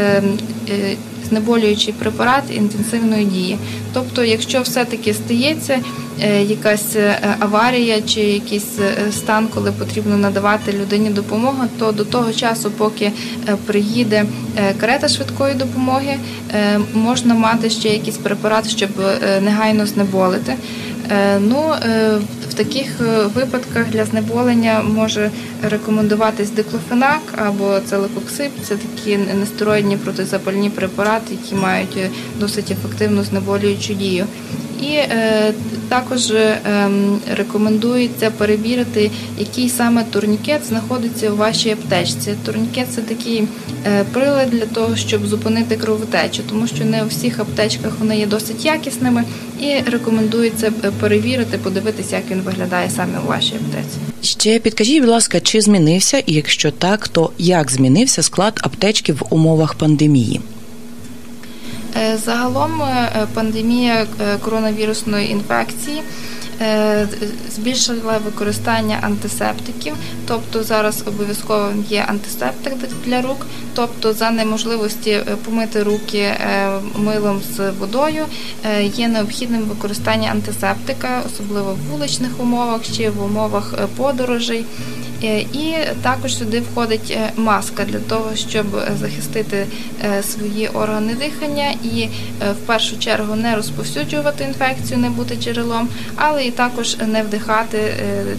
знеболюючий 1.32 1.94
препарат 1.94 2.44
інтенсивної 2.50 3.26
дії. 3.26 3.58
Тобто, 3.94 4.24
якщо 4.24 4.62
все-таки 4.62 5.14
стається 5.14 5.80
е, 6.22 6.44
якась 6.44 6.96
е, 6.96 7.36
аварія 7.40 8.02
чи 8.02 8.22
якийсь 8.22 8.80
е, 8.80 9.12
стан, 9.12 9.48
коли 9.54 9.72
потрібно 9.72 10.18
надавати 10.18 10.74
людині 10.82 11.10
допомогу, 11.10 11.64
то 11.80 11.92
до 11.92 12.06
того 12.06 12.34
часу, 12.34 12.72
поки 12.72 13.12
приїде 13.66 14.26
карета 14.80 15.08
швидкої 15.08 15.54
допомоги, 15.54 16.16
можна 16.94 17.34
мати 17.34 17.70
ще 17.70 17.90
якийсь 17.90 18.18
препарат, 18.18 18.70
щоб 18.70 18.90
негайно 19.42 19.86
знеболити. 19.86 20.56
Ну, 21.40 21.74
в 22.52 22.54
таких 22.54 23.02
е, 23.02 23.26
випадках 23.36 23.90
для 23.90 24.06
знеболення 24.06 24.82
може 24.82 25.32
рекомендуватись 25.64 26.50
диклофенак 26.50 27.22
або 27.48 27.80
целекоксип. 27.86 28.52
Це 28.64 28.76
такі 28.76 29.18
нестероїдні 29.18 29.98
протизапальні 29.98 30.70
препарати, 30.70 31.38
які 31.44 31.56
мають 31.56 31.98
е, 31.98 32.10
досить 32.40 32.72
ефективну 32.72 33.24
знеболюючу 33.24 33.94
дію. 33.94 34.26
І 34.82 34.94
е, 34.94 35.54
також 35.92 36.32
е, 36.32 36.60
ем, 36.66 37.20
рекомендується 37.38 38.32
перевірити, 38.32 39.12
який 39.40 39.70
саме 39.70 40.04
турнікет 40.04 40.66
знаходиться 40.66 41.32
у 41.32 41.36
вашій 41.36 41.70
аптечці. 41.70 42.34
Турнікет 42.46 42.88
це 42.92 43.02
такий 43.02 43.44
е, 43.86 44.04
прилад 44.12 44.50
для 44.50 44.66
того, 44.66 44.96
щоб 44.96 45.28
зупинити 45.28 45.78
кровотечу, 45.78 46.44
тому 46.50 46.68
що 46.68 46.86
не 46.86 47.04
у 47.04 47.08
всіх 47.08 47.40
аптечках 47.40 47.94
вони 48.00 48.20
є 48.20 48.26
досить 48.26 48.66
якісними, 48.66 49.24
і 49.60 49.92
рекомендується 49.92 50.74
е, 50.84 50.92
перевірити, 51.00 51.58
подивитися, 51.58 52.16
як 52.16 52.32
він 52.32 52.42
виглядає 52.42 52.90
саме 52.90 53.20
у 53.26 53.30
вашій 53.30 53.56
аптеці. 53.56 53.98
Ще 54.22 54.60
підкажіть, 54.60 55.00
будь 55.00 55.10
ласка, 55.10 55.40
чи 55.40 55.62
змінився, 55.62 56.18
і 56.18 56.34
якщо 56.34 56.72
так, 56.72 57.08
то 57.08 57.32
як 57.38 57.72
змінився 57.72 58.24
склад 58.24 58.60
аптечки 58.64 59.14
в 59.14 59.24
умовах 59.30 59.74
пандемії? 59.74 60.42
Е, 61.96 62.18
Загалом 62.18 62.82
е, 62.82 63.28
пандемія 63.34 64.08
е, 64.22 64.38
коронавірусної 64.38 65.32
інфекції 65.32 66.04
збільшила 67.50 68.18
використання 68.18 69.00
антисептиків, 69.02 69.94
тобто 70.28 70.64
зараз 70.64 71.04
обов'язково 71.08 71.70
є 71.90 72.06
антисептик 72.08 72.74
для 73.06 73.22
рук, 73.22 73.46
тобто 73.76 74.14
за 74.14 74.32
неможливості 74.32 75.20
помити 75.46 75.84
руки 75.84 76.32
милом 76.96 77.42
з 77.56 77.72
водою 77.72 78.26
є 78.84 79.08
необхідним 79.08 79.62
використання 79.62 80.32
антисептика, 80.32 81.22
особливо 81.26 81.74
в 81.74 81.92
вуличних 81.92 82.40
умовах 82.40 82.82
чи 82.96 83.10
в 83.10 83.24
умовах 83.24 83.74
подорожей. 83.98 84.66
Е, 85.24 85.40
І 85.40 85.76
також 86.02 86.38
сюди 86.38 86.60
входить 86.60 87.12
е, 87.12 87.32
маска 87.36 87.86
для 87.86 88.00
того, 88.00 88.36
щоб 88.36 88.76
е, 88.76 88.92
захистити 89.00 89.66
свої 90.24 90.68
органи 90.68 91.16
дихання 91.16 91.72
і 91.84 92.08
в 92.40 92.66
першу 92.66 93.00
чергу 93.00 93.36
не 93.36 93.56
розповсюджувати 93.56 94.44
інфекцію, 94.44 95.00
не 95.00 95.10
бути 95.10 95.36
джерелом, 95.36 95.90
але 96.16 96.46
і 96.46 96.52
також 96.52 96.98
не 97.08 97.24
вдихати 97.24 97.94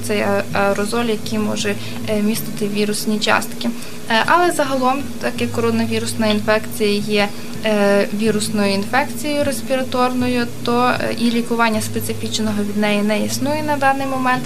цей 0.07 0.25
аерозоль, 0.53 1.05
який 1.05 1.39
може 1.39 1.75
містити 2.23 2.69
вірусні 2.69 3.19
частки. 3.19 3.71
Е, 4.11 4.25
Але 4.27 4.51
загалом, 4.51 5.03
так 5.21 5.53
коронавірусна 5.53 6.27
інфекція 6.27 6.91
є 6.91 7.29
е, 7.65 8.09
вірусною 8.21 8.75
інфекцією 8.75 9.45
респіраторною, 9.45 10.47
то 10.65 10.95
е, 11.01 11.15
і 11.19 11.31
лікування 11.31 11.81
специфічного 11.81 12.63
від 12.63 12.77
неї 12.77 13.03
не 13.03 13.25
існує 13.25 13.63
на 13.63 13.77
даний 13.77 14.07
момент. 14.07 14.43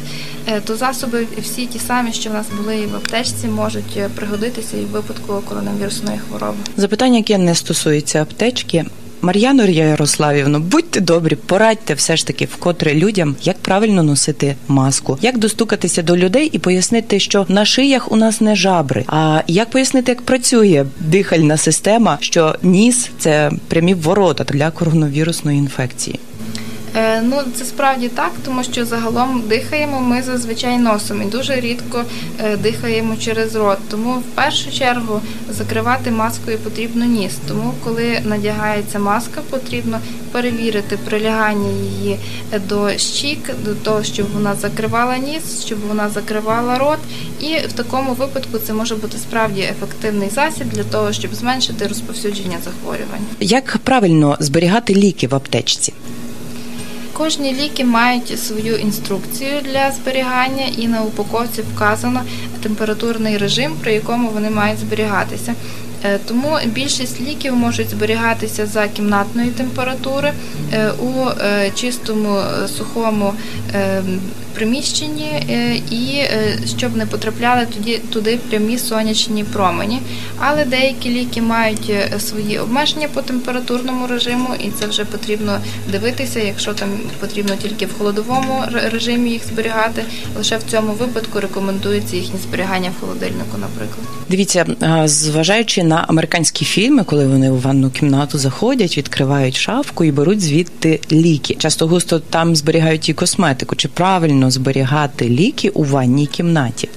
То 0.65 0.77
засоби 0.77 1.27
всі 1.43 1.67
ті 1.67 1.79
самі, 1.79 2.13
що 2.13 2.31
в 2.31 2.33
нас 2.33 2.47
були 2.57 2.77
і 2.77 2.87
в 2.87 2.97
аптечці, 2.97 3.47
можуть 3.47 4.01
пригодитися 4.15 4.77
і 4.77 4.81
в 4.81 4.89
випадку 4.89 5.43
коронавірусної 5.49 6.19
хвороби. 6.19 6.57
Запитання, 6.77 7.17
яке 7.17 7.39
не 7.39 7.55
стосується 7.55 8.23
аптечки. 8.23 8.85
Мар'яно 9.27 9.65
Ярославівно, 9.65 10.61
будьте 10.61 11.01
добрі, 11.01 11.37
порадьте 11.37 11.95
все 11.95 12.17
ж 12.17 12.27
таки 12.27 12.45
вкотре 12.45 12.95
людям, 12.95 13.37
як 13.43 13.59
правильно 13.59 14.03
носити 14.03 14.57
маску, 14.69 15.19
як 15.23 15.39
достукатися 15.39 16.03
до 16.03 16.17
людей 16.17 16.51
і 16.53 16.59
пояснити, 16.59 17.21
що 17.21 17.47
на 17.49 17.65
шиях 17.65 18.13
у 18.13 18.17
нас 18.17 18.41
не 18.41 18.57
жабри. 18.57 19.05
А 19.07 19.43
як 19.47 19.71
пояснити, 19.71 20.13
як 20.13 20.23
працює 20.23 20.87
дихальна 21.01 21.57
система, 21.57 22.19
що 22.21 22.55
ніс 22.63 23.11
це 23.19 23.51
прямі 23.69 23.95
ворота 23.95 24.45
для 24.45 24.71
коронавірусної 24.71 25.59
інфекції. 25.59 26.19
Е, 26.97 27.23
Ну, 27.23 27.37
це 27.55 27.65
справді 27.65 28.09
так, 28.09 28.33
тому 28.45 28.65
що 28.65 28.85
загалом 28.85 29.43
дихаємо 29.49 30.01
ми 30.01 30.23
зазвичай 30.23 30.79
носом 30.79 31.23
і 31.23 31.25
дуже 31.25 31.61
рідко 31.61 32.05
е, 32.41 32.57
дихаємо 32.57 33.17
через 33.17 33.55
рот. 33.55 33.79
Тому 33.91 34.13
в 34.15 34.23
першу 34.23 34.73
чергу 34.73 35.21
закривати 35.51 36.11
маскою 36.11 36.59
потрібно 36.59 37.05
ніс. 37.05 37.33
Тому, 37.49 37.75
коли 37.85 38.21
надягається 38.25 38.99
маска, 38.99 39.41
потрібно 39.51 40.01
перевірити 40.33 40.97
прилягання 40.97 41.71
її 41.71 42.19
до 42.69 42.91
щік, 42.99 43.51
до 43.65 43.75
того, 43.75 44.03
щоб 44.03 44.27
вона 44.35 44.55
закривала 44.55 45.19
ніс, 45.19 45.65
щоб 45.65 45.79
вона 45.89 46.09
закривала 46.09 46.79
рот. 46.79 46.99
І 47.41 47.67
в 47.69 47.73
такому 47.73 48.13
випадку 48.13 48.59
це 48.59 48.73
може 48.73 48.95
бути 48.95 49.19
справді 49.19 49.61
ефективний 49.61 50.31
засіб 50.31 50.69
для 50.69 50.85
того, 50.85 51.13
щоб 51.13 51.35
зменшити 51.35 51.87
розповсюдження 51.87 52.59
захворювань. 52.65 53.27
Як 53.41 53.79
правильно 53.85 54.37
зберігати 54.41 54.95
ліки 54.95 55.27
в 55.27 55.35
аптечці? 55.35 55.93
Кожні 57.19 57.55
ліки 57.55 57.85
мають 57.85 58.41
свою 58.41 58.77
інструкцію 58.77 59.61
для 59.61 59.91
зберігання, 59.91 60.65
і 60.77 60.89
на 60.89 61.03
упаковці 61.03 61.63
вказано 61.75 62.23
температурний 62.63 63.39
режим, 63.39 63.77
при 63.83 63.93
якому 63.95 64.29
вони 64.29 64.51
мають 64.51 64.79
зберігатися. 64.79 65.55
Е, 66.05 66.19
Тому 66.29 66.59
більшість 66.67 67.21
ліків 67.21 67.57
можуть 67.57 67.91
зберігатися 67.91 68.67
за 68.67 68.89
кімнатної 68.89 69.51
температури 69.51 70.33
е, 70.73 70.91
у 70.91 71.29
е, 71.41 71.71
чистому 71.75 72.41
сухому 72.79 73.33
приміщенні 74.57 75.29
е, 75.51 75.77
і 75.91 76.17
е, 76.17 76.59
щоб 76.79 76.97
не 76.97 77.07
потрапляли 77.07 77.67
тоді 77.75 77.99
туди 78.13 78.39
прямі 78.49 78.79
сонячні 78.79 79.45
промені. 79.45 80.01
Але 80.39 80.65
деякі 80.65 81.11
ліки 81.11 81.43
мають 81.43 81.91
е, 81.91 82.21
свої 82.21 82.59
обмеження 82.59 83.09
по 83.09 83.23
температурному 83.23 84.07
режиму, 84.07 84.49
і 84.65 84.71
це 84.81 84.87
вже 84.87 85.05
потрібно 85.05 85.61
дивитися, 85.93 86.41
якщо 86.41 86.75
там 86.75 86.89
потрібно 87.21 87.57
тільки 87.63 87.87
в 87.87 87.99
холодовому 87.99 88.65
режимі 88.93 89.31
їх 89.31 89.43
зберігати. 89.47 90.05
Лише 90.37 90.57
в 90.57 90.63
цьому 90.71 90.93
випадку 90.93 91.41
рекомендується 91.41 92.17
їхнє 92.17 92.41
зберігання 92.49 92.91
в 92.97 93.01
холодильнику, 93.01 93.59
наприклад. 93.61 94.07
Дивіться, 94.31 94.67
зважаючи 95.05 95.83
на 95.83 96.05
американські 96.09 96.65
фільми, 96.65 97.05
коли 97.05 97.27
вони 97.27 97.51
у 97.51 97.57
ванну 97.57 97.91
кімнату 97.91 98.39
заходять, 98.39 98.99
відкривають 98.99 99.57
шафку 99.57 100.05
і 100.05 100.13
беруть 100.13 100.41
звідти 100.41 101.01
ліки. 101.13 101.57
Часто 101.59 101.87
густо 101.87 102.19
там 102.19 102.57
зберігають 102.57 103.09
і 103.09 103.15
косметику. 103.15 103.77
Чи 103.77 103.89
правильно 103.89 104.46
зберігати 104.51 105.29
ліки 105.29 105.69
у 105.69 105.85
ванній 105.85 106.27
кімнаті? 106.27 106.89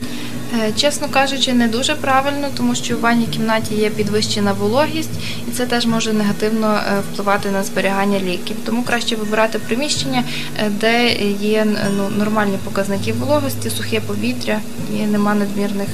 Е, 0.53 0.71
Чесно 0.77 1.07
кажучи, 1.07 1.53
не 1.53 1.67
дуже 1.67 1.95
правильно, 1.95 2.47
тому 2.57 2.75
що 2.75 2.97
в 2.97 2.99
ванній 2.99 3.25
кімнаті 3.25 3.75
є 3.75 3.89
підвищена 3.89 4.53
вологість, 4.53 5.09
і 5.47 5.51
це 5.51 5.65
теж 5.65 5.85
може 5.85 6.13
негативно 6.13 6.67
е, 6.67 6.99
впливати 6.99 7.51
на 7.51 7.63
зберігання 7.63 8.19
ліків. 8.19 8.55
Тому 8.65 8.83
краще 8.83 9.15
вибирати 9.15 9.59
приміщення, 9.59 10.23
е, 10.59 10.71
де 10.81 11.13
є 11.41 11.67
ну, 11.97 12.09
нормальні 12.17 12.57
показники 12.63 13.13
вологості, 13.13 13.69
сухе 13.69 13.99
повітря 13.99 14.59
і 14.99 15.05
нема 15.05 15.35
надмірних 15.35 15.87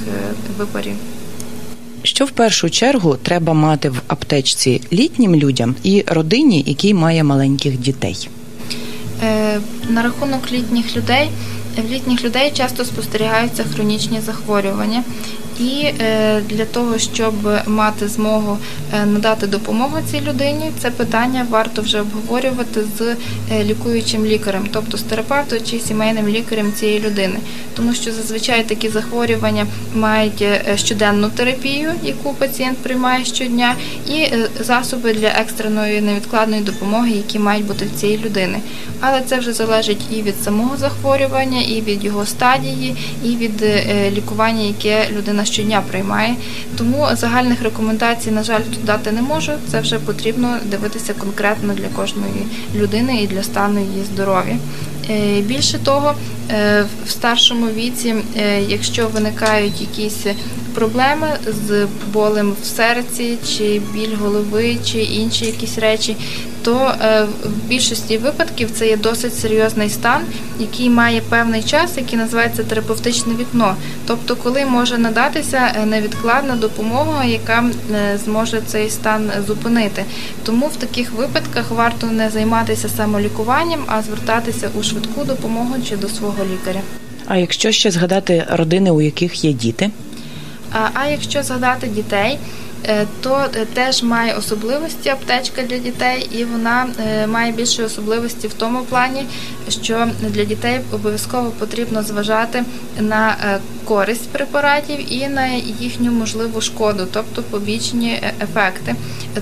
випарів. 0.58 0.94
Що 2.02 2.24
в 2.24 2.30
першу 2.30 2.70
чергу 2.70 3.16
треба 3.22 3.52
мати 3.52 3.90
в 3.90 4.02
аптечці 4.06 4.82
літнім 4.92 5.36
людям 5.36 5.74
і 5.82 6.04
родині, 6.06 6.64
який 6.66 6.94
має 6.94 7.24
маленьких 7.24 7.78
дітей? 7.78 8.28
Е, 9.22 9.60
На 9.88 10.02
рахунок 10.02 10.52
літніх 10.52 10.96
людей, 10.96 11.30
в 11.88 11.90
літніх 11.90 12.24
людей 12.24 12.50
часто 12.54 12.84
спостерігаються 12.84 13.64
хронічні 13.74 14.20
захворювання. 14.20 15.02
І 15.60 15.92
е, 16.00 16.40
для 16.40 16.64
того, 16.64 16.98
щоб 16.98 17.34
мати 17.66 18.08
змогу 18.08 18.58
е, 18.94 19.06
надати 19.06 19.46
допомогу 19.46 19.96
цій 20.10 20.20
людині, 20.20 20.70
це 20.78 20.90
питання 20.90 21.46
варто 21.50 21.82
вже 21.82 22.00
обговорювати 22.00 22.80
з 22.98 23.00
е, 23.00 23.64
лікуючим 23.64 24.26
лікарем, 24.26 24.68
тобто 24.72 24.96
з 24.96 25.02
терапевтом 25.02 25.58
чи 25.70 25.78
сімейним 25.78 26.28
лікарем 26.28 26.72
цієї 26.72 27.00
людини. 27.00 27.38
Тому 27.76 27.94
що 27.94 28.12
зазвичай 28.12 28.64
такі 28.64 28.88
захворювання 28.88 29.66
мають 29.94 30.44
щоденну 30.74 31.30
терапію, 31.30 31.92
яку 32.02 32.34
пацієнт 32.34 32.78
приймає 32.78 33.24
щодня, 33.24 33.74
і 34.08 34.28
засоби 34.60 35.14
для 35.14 35.28
екстреної 35.28 36.00
невідкладної 36.00 36.62
допомоги, 36.62 37.10
які 37.10 37.38
мають 37.38 37.66
бути 37.66 37.84
в 37.84 38.00
цієї 38.00 38.18
людини. 38.18 38.58
Але 39.00 39.20
це 39.20 39.38
вже 39.38 39.52
залежить 39.52 40.00
і 40.12 40.22
від 40.22 40.42
самого 40.42 40.76
захворювання, 40.76 41.60
і 41.60 41.80
від 41.80 42.04
його 42.04 42.26
стадії, 42.26 42.96
і 43.24 43.36
від 43.36 43.64
лікування, 44.12 44.62
яке 44.62 45.08
людина 45.16 45.45
щодня 45.46 45.82
приймає. 45.90 46.34
Тому 46.78 47.08
загальних 47.12 47.62
рекомендацій, 47.62 48.30
на 48.30 48.42
жаль, 48.42 48.60
тут 48.60 48.84
дати 48.84 49.12
не 49.12 49.22
можу. 49.22 49.52
Це 49.70 49.80
вже 49.80 49.98
потрібно 49.98 50.56
дивитися 50.64 51.14
конкретно 51.14 51.74
для 51.74 51.88
кожної 51.88 52.46
людини 52.74 53.22
і 53.22 53.26
для 53.26 53.42
стану 53.42 53.80
її 53.80 54.04
здоров'я. 54.14 54.56
Е, 55.10 55.40
Більше 55.40 55.78
того, 55.78 56.14
е, 56.50 56.84
в 57.06 57.10
старшому 57.10 57.66
віці, 57.66 58.14
е, 58.36 58.62
якщо 58.62 59.08
виникають 59.08 59.80
якісь 59.80 60.26
проблеми 60.76 61.28
з 61.68 61.86
болем 62.12 62.56
в 62.62 62.64
серці, 62.64 63.38
чи 63.48 63.80
біль 63.94 64.16
голови, 64.16 64.76
чи 64.84 64.98
інші 64.98 65.46
якісь 65.46 65.78
речі, 65.78 66.16
то 66.62 66.94
е, 67.02 67.26
в 67.44 67.68
більшості 67.68 68.18
випадків 68.18 68.70
це 68.70 68.86
є 68.86 68.96
досить 68.96 69.38
серйозний 69.38 69.90
стан, 69.90 70.20
який 70.60 70.90
має 70.90 71.20
певний 71.20 71.62
час, 71.62 71.96
який 71.96 72.18
називається 72.18 72.64
терапевтичне 72.64 73.34
вікно. 73.34 73.76
Тобто, 74.06 74.36
коли 74.36 74.66
може 74.66 74.98
надатися 74.98 75.72
е, 75.76 75.86
невідкладна 75.86 76.56
допомога, 76.56 77.24
яка 77.24 77.64
е, 77.94 78.18
зможе 78.24 78.60
цей 78.66 78.90
стан 78.90 79.30
зупинити. 79.46 80.04
Тому 80.44 80.66
в 80.66 80.76
таких 80.76 81.12
випадках 81.12 81.70
варто 81.70 82.06
не 82.06 82.30
займатися 82.30 82.88
самолікуванням, 82.88 83.80
а 83.86 84.02
звертатися 84.02 84.70
у 84.78 84.82
швидку 84.82 85.24
допомогу 85.24 85.74
чи 85.88 85.96
до 85.96 86.08
свого 86.08 86.44
лікаря. 86.52 86.80
А 87.26 87.36
якщо 87.36 87.72
ще 87.72 87.90
згадати 87.90 88.44
родини, 88.50 88.90
у 88.90 89.00
яких 89.00 89.44
є 89.44 89.52
діти? 89.52 89.90
А, 90.72 91.06
якщо 91.06 91.42
згадати 91.42 91.86
дітей, 91.86 92.38
е, 92.84 93.06
то 93.20 93.46
е, 93.54 93.66
теж 93.74 94.02
має 94.02 94.34
особливості 94.34 95.08
аптечка 95.08 95.62
для 95.62 95.78
дітей, 95.78 96.28
і 96.32 96.44
вона 96.44 96.86
е, 97.06 97.26
має 97.26 97.52
більше 97.52 97.84
особливості 97.84 98.48
в 98.48 98.52
тому 98.52 98.82
плані, 98.82 99.26
що 99.68 100.06
для 100.20 100.44
дітей 100.44 100.80
обов'язково 100.92 101.50
потрібно 101.50 102.02
зважати 102.02 102.64
на 103.00 103.36
користь 103.86 104.28
препаратів 104.28 105.12
і 105.12 105.28
на 105.28 105.46
їхню 105.80 106.12
можливу 106.12 106.60
шкоду, 106.60 107.06
тобто 107.12 107.42
побічні 107.42 108.10
е, 108.10 108.32
ефекти. 108.42 108.94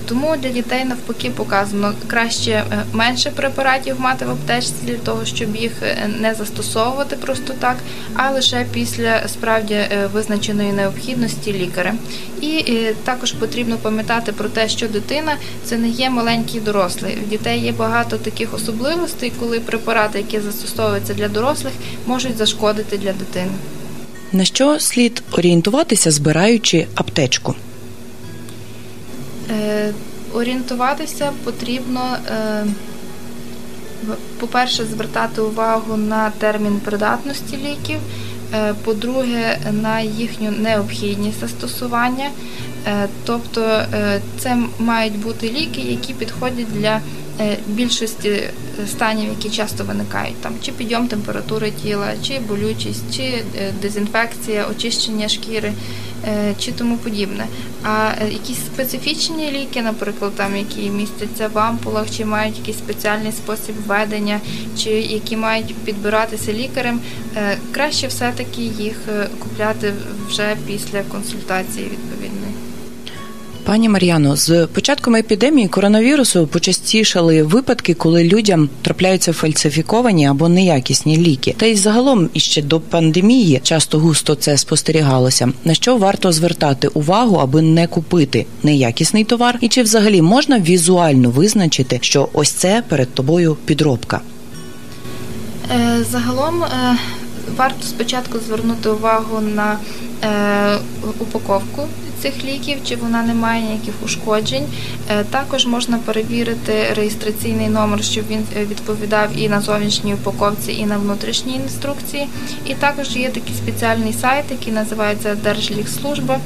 Тому 0.07 0.35
для 0.37 0.49
дітей 0.49 0.85
навпаки 0.85 1.29
показано 1.29 1.93
краще 2.07 2.51
е, 2.51 2.63
менше 2.93 3.31
препаратів 3.31 3.99
мати 3.99 4.25
в 4.25 4.29
аптечці 4.29 4.73
для 4.83 4.97
того, 4.97 5.25
щоб 5.25 5.55
їх 5.55 5.71
е, 5.81 6.09
не 6.19 6.33
застосовувати 6.33 7.15
просто 7.15 7.53
так, 7.59 7.75
а 8.15 8.31
лише 8.31 8.65
після 8.71 9.27
справді 9.27 9.77
визначеної 10.13 10.71
необхідності 10.71 11.53
лікаря. 11.53 11.93
І 12.41 12.63
також 13.03 13.31
потрібно 13.31 13.77
пам'ятати 13.77 14.31
про 14.31 14.49
те, 14.49 14.69
що 14.69 14.87
дитина 14.87 15.37
це 15.63 15.77
не 15.77 15.89
є 15.89 16.09
маленький 16.09 16.61
дорослий. 16.61 17.17
В 17.25 17.29
дітей 17.29 17.59
є 17.59 17.71
багато 17.71 18.17
таких 18.17 18.53
особливостей, 18.53 19.33
коли 19.39 19.59
препарати, 19.59 20.17
які 20.17 20.39
застосовуються 20.39 21.13
для 21.13 21.27
дорослих, 21.29 21.73
можуть 22.05 22.37
зашкодити 22.37 22.97
для 22.97 23.13
дитини. 23.13 23.51
На 24.31 24.45
що 24.45 24.79
слід 24.79 25.23
орієнтуватися, 25.31 26.11
збираючи 26.11 26.87
аптечку? 26.95 27.55
Е, 29.51 29.93
Орієнтуватися 30.33 31.31
потрібно, 31.43 32.17
е, 32.27 32.65
по-перше, 34.39 34.85
звертати 34.85 35.41
увагу 35.41 35.97
на 35.97 36.29
термін 36.29 36.79
придатності 36.85 37.57
ліків, 37.57 37.99
е, 38.53 38.73
по-друге, 38.83 39.59
на 39.71 40.01
їхню 40.01 40.51
необхідність 40.51 41.39
застосування. 41.39 42.29
Е, 42.87 43.07
Тобто 43.25 43.61
е, 43.61 44.21
це 44.39 44.57
мають 44.79 45.19
бути 45.19 45.49
ліки, 45.49 45.81
які 45.81 46.13
підходять 46.13 46.73
для 46.73 46.99
більшості 47.67 48.29
е, 48.29 48.51
станів, 48.87 49.29
які 49.29 49.49
часто 49.49 49.83
виникають, 49.83 50.41
там 50.41 50.53
чи 50.61 50.71
підйом 50.71 51.07
температури 51.07 51.71
тіла, 51.71 52.13
чи 52.23 52.39
болючість, 52.39 53.15
чи 53.15 53.23
е, 53.23 53.43
дезінфекція, 53.81 54.67
очищення 54.71 55.29
шкіри, 55.29 55.73
е, 56.27 56.53
чи 56.59 56.71
тому 56.71 56.97
подібне. 56.97 57.47
А 57.83 58.11
е, 58.21 58.29
якісь 58.29 58.57
специфічні 58.57 59.51
ліки, 59.51 59.81
наприклад, 59.81 60.31
там 60.35 60.55
які 60.55 60.89
містяться 60.89 61.47
в 61.47 61.57
ампулах, 61.57 62.11
чи 62.11 62.25
мають 62.25 62.57
якийсь 62.57 62.77
спеціальний 62.77 63.31
спосіб 63.31 63.75
введення, 63.87 64.39
чи 64.77 64.89
які 64.89 65.37
мають 65.37 65.75
підбиратися 65.75 66.53
лікарем, 66.53 66.99
е, 67.35 67.57
краще 67.71 68.07
все-таки 68.07 68.61
їх 68.61 68.95
е, 69.09 69.27
купляти 69.39 69.93
вже 70.27 70.57
після 70.67 71.03
консультації 71.03 71.85
відповідної. 71.85 72.44
Пані 73.65 73.89
Мар'яно, 73.89 74.35
з 74.35 74.67
початком 74.67 75.15
епідемії 75.15 75.67
коронавірусу 75.67 76.47
почастішали 76.47 77.43
випадки, 77.43 77.93
коли 77.93 78.23
людям 78.23 78.69
трапляються 78.81 79.33
фальсифіковані 79.33 80.27
або 80.27 80.49
неякісні 80.49 81.17
ліки. 81.17 81.55
Та 81.57 81.65
й 81.65 81.75
загалом 81.75 82.29
іще 82.33 82.61
до 82.61 82.79
пандемії 82.79 83.59
часто 83.63 83.99
густо 83.99 84.35
це 84.35 84.57
спостерігалося. 84.57 85.49
На 85.63 85.73
що 85.73 85.97
варто 85.97 86.31
звертати 86.31 86.87
увагу, 86.87 87.35
аби 87.35 87.61
не 87.61 87.87
купити 87.87 88.45
неякісний 88.63 89.23
товар, 89.23 89.57
і 89.61 89.67
чи 89.67 89.83
взагалі 89.83 90.21
можна 90.21 90.59
візуально 90.59 91.29
визначити, 91.29 91.99
що 92.01 92.29
ось 92.33 92.51
це 92.51 92.83
перед 92.87 93.13
тобою 93.13 93.57
підробка? 93.65 94.21
Е, 95.71 96.03
Загалом 96.11 96.63
е, 96.63 96.97
варто 97.57 97.87
спочатку 97.87 98.39
звернути 98.47 98.89
увагу 98.89 99.41
на 99.55 99.77
е, 100.23 100.77
упаковку 101.19 101.87
цих 102.21 102.43
ліків, 102.43 102.77
чи 102.87 102.95
вона 102.95 103.23
не 103.23 103.33
має 103.33 103.61
ніяких 103.61 103.93
ушкоджень. 104.05 104.65
Е, 105.09 105.23
Також 105.23 105.65
можна 105.65 105.97
перевірити 105.97 106.93
реєстраційний 106.95 107.69
номер, 107.69 108.03
щоб 108.03 108.23
він 108.29 108.43
е, 108.57 108.65
відповідав 108.65 109.29
і 109.37 109.49
на 109.49 109.61
зовнішній 109.61 110.13
упаковці, 110.13 110.73
і 110.73 110.85
на 110.85 110.97
внутрішній 110.97 111.55
інструкції. 111.55 112.27
І 112.65 112.73
також 112.73 113.15
є 113.15 113.29
такий 113.29 113.55
спеціальний 113.55 114.13
сайт, 114.13 114.45
який 114.51 114.73
називається 114.73 115.35
Держлікслужба, 115.35 116.39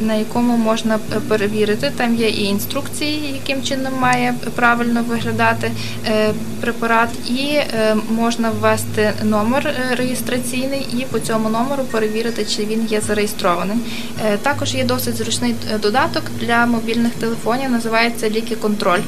на 0.00 0.14
якому 0.14 0.56
можна 0.56 0.98
е, 1.16 1.20
перевірити. 1.28 1.92
Там 1.96 2.14
є 2.16 2.28
і 2.28 2.44
інструкції, 2.44 3.32
яким 3.32 3.62
чином 3.62 3.92
має 4.00 4.34
правильно 4.54 5.02
виглядати 5.02 5.70
е, 6.06 6.32
препарат, 6.60 7.08
і 7.30 7.44
е, 7.52 7.96
можна 8.10 8.50
ввести 8.50 9.12
номер 9.24 9.66
е, 9.66 9.94
реєстраційний 9.94 10.86
і 10.92 11.04
по 11.04 11.18
цьому 11.18 11.48
номеру 11.48 11.82
перевірити, 11.90 12.44
чи 12.44 12.64
він 12.64 12.86
є 12.90 13.00
зареєстрованим. 13.00 13.80
Е, 14.26 14.36
Також 14.36 14.74
є 14.74 14.84
досить 14.84 15.16
зручний 15.16 15.54
е, 15.74 15.78
додаток 15.78 16.22
для 16.40 16.66
мобільних 16.66 17.12
телефонів, 17.12 17.70
називається 17.70 18.30
Ліки 18.30 18.56
Контроль. 18.56 19.02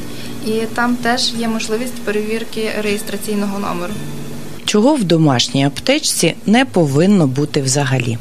І 0.47 0.51
там 0.51 0.97
теж 0.97 1.33
є 1.39 1.49
можливість 1.49 1.95
перевірки 1.95 2.71
реєстраційного 2.83 3.59
номеру. 3.59 3.93
Чого 4.65 4.95
в 4.95 5.05
домашній 5.05 5.65
аптечці 5.67 6.35
не 6.47 6.65
повинно 6.65 7.27
бути 7.27 7.63
взагалі? 7.63 8.19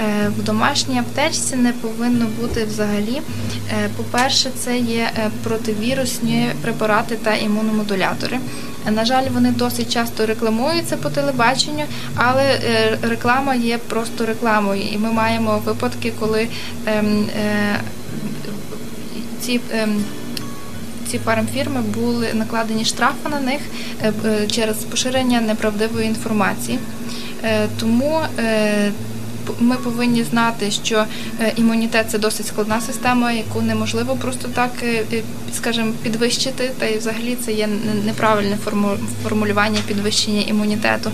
Е, 0.00 0.28
В 0.38 0.42
домашній 0.42 0.98
аптечці 0.98 1.56
не 1.56 1.72
повинно 1.72 2.26
бути 2.40 2.64
взагалі. 2.64 3.22
Е, 3.70 3.88
По-перше, 3.96 4.50
це 4.58 4.78
є 4.78 5.10
е, 5.16 5.30
противірусні 5.44 6.50
препарати 6.62 7.16
та 7.16 7.34
імуномодулятори. 7.34 8.38
На 8.90 9.04
жаль, 9.04 9.24
вони 9.34 9.50
досить 9.50 9.92
часто 9.92 10.26
рекламуються 10.26 10.96
по 10.96 11.10
телебаченню, 11.10 11.84
але 12.14 12.60
реклама 13.02 13.54
є 13.54 13.78
просто 13.78 14.26
рекламою. 14.26 14.82
І 14.92 14.98
ми 14.98 15.12
маємо 15.12 15.62
випадки, 15.64 16.12
коли 16.20 16.48
ем, 16.86 17.26
ці 19.40 19.60
ем, 19.72 20.04
ці 21.10 21.18
фармфірми 21.18 21.80
були 21.80 22.28
накладені 22.34 22.84
штрафи 22.84 23.28
на 23.30 23.40
них 23.40 23.60
через 24.50 24.76
поширення 24.76 25.40
неправдивої 25.40 26.06
інформації. 26.06 26.78
Тому 27.80 28.20
ми 29.60 29.76
повинні 29.76 30.24
знати, 30.24 30.70
що 30.70 31.04
е, 31.40 31.52
імунітет 31.56 32.10
це 32.10 32.18
досить 32.18 32.46
складна 32.46 32.80
система, 32.80 33.32
яку 33.32 33.62
неможливо 33.62 34.16
просто 34.16 34.48
так, 34.54 34.70
е, 34.82 35.04
скажімо, 35.54 35.92
підвищити. 36.02 36.70
Та 36.78 36.86
й 36.86 36.98
взагалі 36.98 37.36
це 37.44 37.52
є 37.52 37.68
неправильне 38.06 38.58
форму- 38.66 38.98
формулювання 39.22 39.78
підвищення 39.86 40.42
імунітету. 40.42 41.10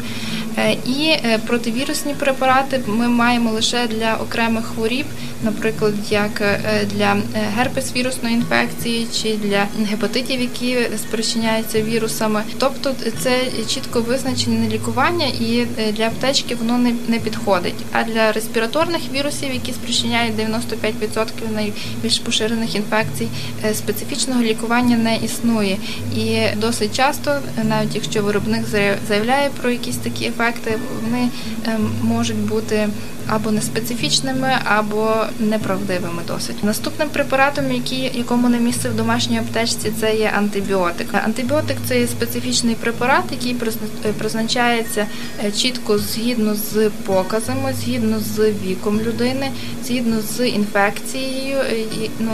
Е, 0.59 0.73
І 0.87 1.09
е, 1.09 1.39
противірусні 1.47 2.15
препарати 2.15 2.81
ми 2.87 3.09
маємо 3.09 3.51
лише 3.51 3.87
для 3.87 4.15
окремих 4.15 4.65
хворіб, 4.65 5.07
наприклад, 5.45 5.95
як 6.11 6.41
е, 6.41 6.61
для 6.95 7.17
герпес-вірусної 7.59 8.33
інфекції 8.33 9.07
чи 9.23 9.37
для 9.37 9.67
гепатитів, 9.91 10.41
які 10.41 10.77
спричиняються 10.99 11.83
вірусами. 11.83 12.43
Тобто 12.59 12.95
це 13.19 13.41
чітко 13.69 14.01
визначене 14.01 14.69
лікування, 14.69 15.27
і 15.27 15.67
для 15.93 16.07
аптечки 16.07 16.55
воно 16.55 16.79
не, 17.09 17.19
підходить. 17.19 17.75
А 17.93 18.03
для 18.05 18.33
респіраторних 18.33 19.01
вірусів, 19.15 19.55
які 19.55 19.73
спричиняють 19.73 20.35
95% 20.37 21.27
найбільш 21.55 22.19
поширених 22.19 22.75
інфекцій, 22.75 23.29
специфічного 23.75 24.43
лікування 24.43 24.97
не 24.97 25.17
існує. 25.17 25.77
І 26.17 26.39
досить 26.57 26.97
часто, 26.97 27.39
навіть 27.65 27.95
якщо 27.95 28.23
виробник 28.23 28.63
зая- 28.73 28.97
заявляє 29.09 29.51
про 29.61 29.71
якісь 29.71 29.97
такі 29.97 30.25
ефекти, 30.25 30.46
вони 31.03 31.29
ем, 31.67 31.91
можуть 32.03 32.37
бути 32.37 32.89
або 33.29 33.51
неспецифічними, 33.51 34.53
або 34.65 35.15
неправдивими 35.41 36.23
досить. 36.27 36.65
Наступним 36.65 37.09
препаратом, 37.09 37.73
який, 37.73 38.11
якому 38.15 38.49
не 38.49 38.61
місце 38.61 38.89
в 38.89 38.97
домашній 38.97 39.39
аптечці, 39.39 39.93
це 40.01 40.15
є 40.15 40.33
антибіотик. 40.37 41.07
Антибіотик 41.25 41.77
це 41.89 42.01
є 42.01 42.07
специфічний 42.07 42.75
препарат, 42.75 43.25
який 43.31 43.57
е, 44.05 44.13
призначається 44.19 45.07
е, 45.45 45.53
чітко 45.53 45.99
згідно 45.99 46.55
з 46.55 46.91
показами, 47.05 47.75
згідно 47.85 48.21
з 48.21 48.53
віком 48.67 49.01
людини, 49.01 49.51
згідно 49.85 50.17
з 50.21 50.49
інфекцією, 50.49 51.57
е, 51.59 52.09
ну, 52.19 52.31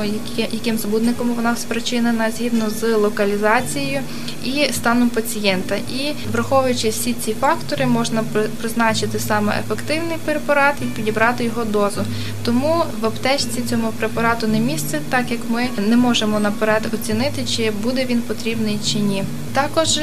яким 0.53 0.79
збудником 0.79 1.35
вона 1.37 1.57
спричинена, 1.57 2.31
згідно 2.31 2.71
з 2.71 2.97
локалізацією 2.97 4.01
і 4.45 4.73
станом 4.73 5.09
пацієнта. 5.09 5.75
І 5.77 6.13
враховуючи 6.33 6.89
всі 6.89 7.13
ці 7.13 7.35
фактори, 7.35 7.87
можна 7.87 8.25
призначити 8.61 9.19
саме 9.19 9.61
ефективний 9.61 10.17
препарат 10.25 10.75
і 10.83 10.85
підібрати 10.85 11.45
його 11.45 11.65
дозу. 11.65 12.05
Тому 12.45 12.85
в 13.01 13.07
аптечці 13.07 13.63
цьому 13.71 13.93
препарату 13.99 14.47
не 14.47 14.61
місце, 14.61 15.01
так 15.11 15.31
як 15.31 15.41
ми 15.49 15.69
не 15.89 15.97
можемо 15.97 16.41
наперед 16.41 16.83
оцінити, 16.95 17.45
чи 17.57 17.71
буде 17.83 18.05
він 18.05 18.23
потрібний 18.23 18.79
чи 18.93 18.99
ні. 18.99 19.25
Також 19.55 20.01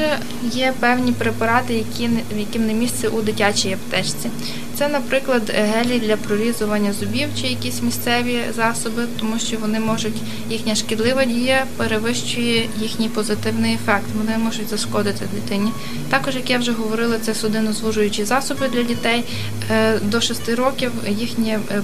є 0.52 0.72
певні 0.80 1.12
препарати, 1.12 1.74
які 1.74 2.10
яким 2.38 2.66
не 2.66 2.74
місце 2.74 3.08
у 3.08 3.22
дитячій 3.22 3.72
аптечці. 3.72 4.30
Це, 4.80 4.88
наприклад, 4.88 5.42
гелі 5.54 5.98
для 5.98 6.16
прорізування 6.16 6.92
зубів 6.92 7.28
чи 7.40 7.46
якісь 7.46 7.82
місцеві 7.82 8.40
засоби, 8.56 9.06
тому 9.18 9.38
що 9.38 9.56
вони 9.56 9.80
можуть 9.80 10.22
їхня 10.50 10.74
шкідлива 10.74 11.24
дія 11.24 11.64
перевищує 11.76 12.68
їхній 12.80 13.08
позитивний 13.08 13.74
ефект. 13.74 14.06
Вони 14.18 14.38
можуть 14.38 14.68
зашкодити 14.68 15.26
дитині. 15.34 15.72
Також, 16.10 16.34
як 16.36 16.50
я 16.50 16.58
вже 16.58 16.72
говорила, 16.72 17.18
це 17.18 17.34
судинозвужуючі 17.34 18.24
засоби 18.24 18.68
для 18.68 18.82
дітей 18.82 19.24
Е, 19.70 19.98
до 20.02 20.20
6 20.20 20.48
років. 20.48 20.92
Їхнє 21.08 21.60
е, 21.70 21.82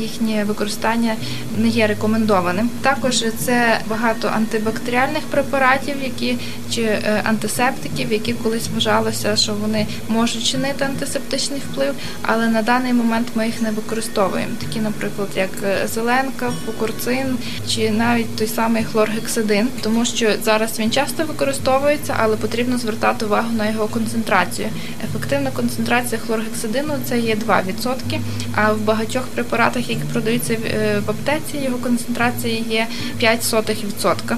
Їхнє 0.00 0.44
використання 0.44 1.16
не 1.56 1.68
є 1.68 1.86
рекомендованим. 1.86 2.70
Також 2.82 3.24
це 3.38 3.80
багато 3.88 4.28
антибактеріальних 4.28 5.22
препаратів, 5.22 5.96
які 6.02 6.38
чи 6.70 6.82
е, 6.82 7.22
антисептиків, 7.24 8.12
які 8.12 8.32
колись 8.32 8.68
вважалося, 8.74 9.36
що 9.36 9.54
вони 9.54 9.86
можуть 10.08 10.44
чинити 10.44 10.84
антисептичний 10.84 11.60
вплив, 11.60 11.94
але 12.22 12.48
на 12.48 12.62
даний 12.62 12.92
момент 12.92 13.28
ми 13.34 13.46
їх 13.46 13.62
не 13.62 13.70
використовуємо. 13.70 14.52
Такі, 14.60 14.80
наприклад, 14.80 15.28
як 15.36 15.50
е, 15.64 15.88
зеленка, 15.94 16.52
фукурцин 16.66 17.38
чи 17.68 17.90
навіть 17.90 18.36
той 18.36 18.46
самий 18.46 18.84
хлоргексидин, 18.84 19.68
тому 19.82 20.04
що 20.04 20.30
зараз 20.42 20.78
він 20.78 20.90
часто 20.90 21.24
використовується, 21.24 22.16
але 22.18 22.36
потрібно 22.36 22.78
звертати 22.78 23.24
увагу 23.24 23.48
на 23.56 23.70
його 23.70 23.86
концентрацію. 23.86 24.68
Ефективна 25.04 25.50
концентрація 25.50 26.20
хлоргексидину 26.26 26.94
це 27.04 27.18
є 27.18 27.34
2%, 27.34 28.20
а 28.54 28.72
в 28.72 28.80
багатьох 28.80 29.26
препаратах, 29.26 29.87
які 29.88 30.02
продаються 30.12 30.54
в- 30.54 30.64
е, 30.66 31.02
аптеці, 31.06 31.64
його 31.64 31.78
концентрація 31.78 32.54
є 32.70 32.86
0,05%. 33.20 34.36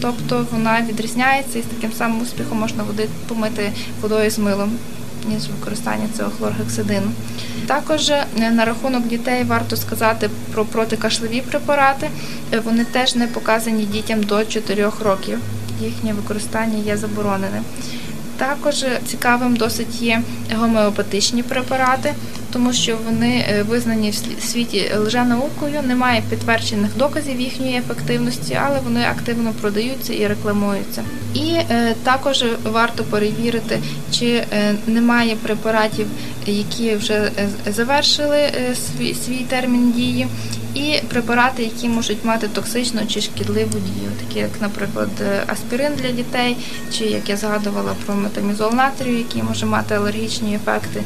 Тобто 0.00 0.46
вона 0.52 0.80
відрізняється 0.88 1.58
і 1.58 1.62
з 1.62 1.64
таким 1.64 1.92
самим 1.92 2.20
успіхом 2.22 2.58
можна 2.58 2.82
води 2.82 3.08
помити 3.28 3.72
водою 4.00 4.30
з 4.30 4.38
милом, 4.38 4.72
ніж 5.28 5.42
використання 5.58 6.06
цього 6.18 6.30
хлоргексидину. 6.38 7.06
Також 7.66 8.10
е, 8.10 8.24
на 8.50 8.64
рахунок 8.64 9.06
дітей 9.08 9.44
варто 9.44 9.76
сказати 9.76 10.30
про 10.52 10.64
протикашлеві 10.64 11.40
препарати. 11.40 12.10
Е, 12.52 12.60
Вони 12.60 12.84
теж 12.84 13.14
не 13.14 13.26
показані 13.26 13.84
дітям 13.84 14.22
до 14.22 14.44
4 14.44 14.90
років. 15.04 15.38
Їхнє 15.82 16.12
використання 16.12 16.78
є 16.86 16.96
забороненим. 16.96 17.64
Також 18.36 18.84
цікавим 19.06 19.56
досить 19.56 20.02
є 20.02 20.22
гомеопатичні 20.56 21.42
препарати, 21.42 22.14
тому 22.52 22.72
що 22.72 22.98
вони 23.04 23.46
е, 23.48 23.62
визнані 23.62 24.10
в 24.38 24.44
світі 24.44 24.90
лженаукою, 24.98 25.82
немає 25.86 26.22
підтверджених 26.30 26.96
доказів 26.96 27.40
їхньої 27.40 27.76
ефективності, 27.76 28.58
але 28.66 28.80
вони 28.84 29.04
активно 29.04 29.52
продаються 29.60 30.14
і 30.14 30.26
рекламуються. 30.26 31.04
І 31.34 31.48
е, 31.70 31.94
також 32.02 32.44
варто 32.64 33.04
перевірити, 33.04 33.78
чи 34.10 34.26
е, 34.26 34.74
немає 34.86 35.36
препаратів, 35.36 36.06
які 36.46 36.94
вже 36.94 37.30
завершили 37.66 38.38
свій, 39.24 39.46
термін 39.48 39.92
дії, 39.92 40.26
і 40.74 41.00
препарати, 41.08 41.62
які 41.62 41.88
можуть 41.88 42.24
мати 42.24 42.48
токсичну 42.48 43.00
чи 43.08 43.20
шкідливу 43.20 43.72
дію, 43.72 44.10
такі 44.20 44.38
як, 44.38 44.50
наприклад, 44.60 45.08
аспірин 45.46 45.92
для 46.02 46.10
дітей, 46.10 46.56
чи 46.92 47.04
як 47.04 47.28
я 47.28 47.36
згадувала 47.36 47.94
про 48.06 48.14
метамізол 48.14 48.74
натрію, 48.74 49.18
який 49.18 49.42
може 49.42 49.66
мати 49.66 49.94
алергічні 49.94 50.54
ефекти, 50.54 51.02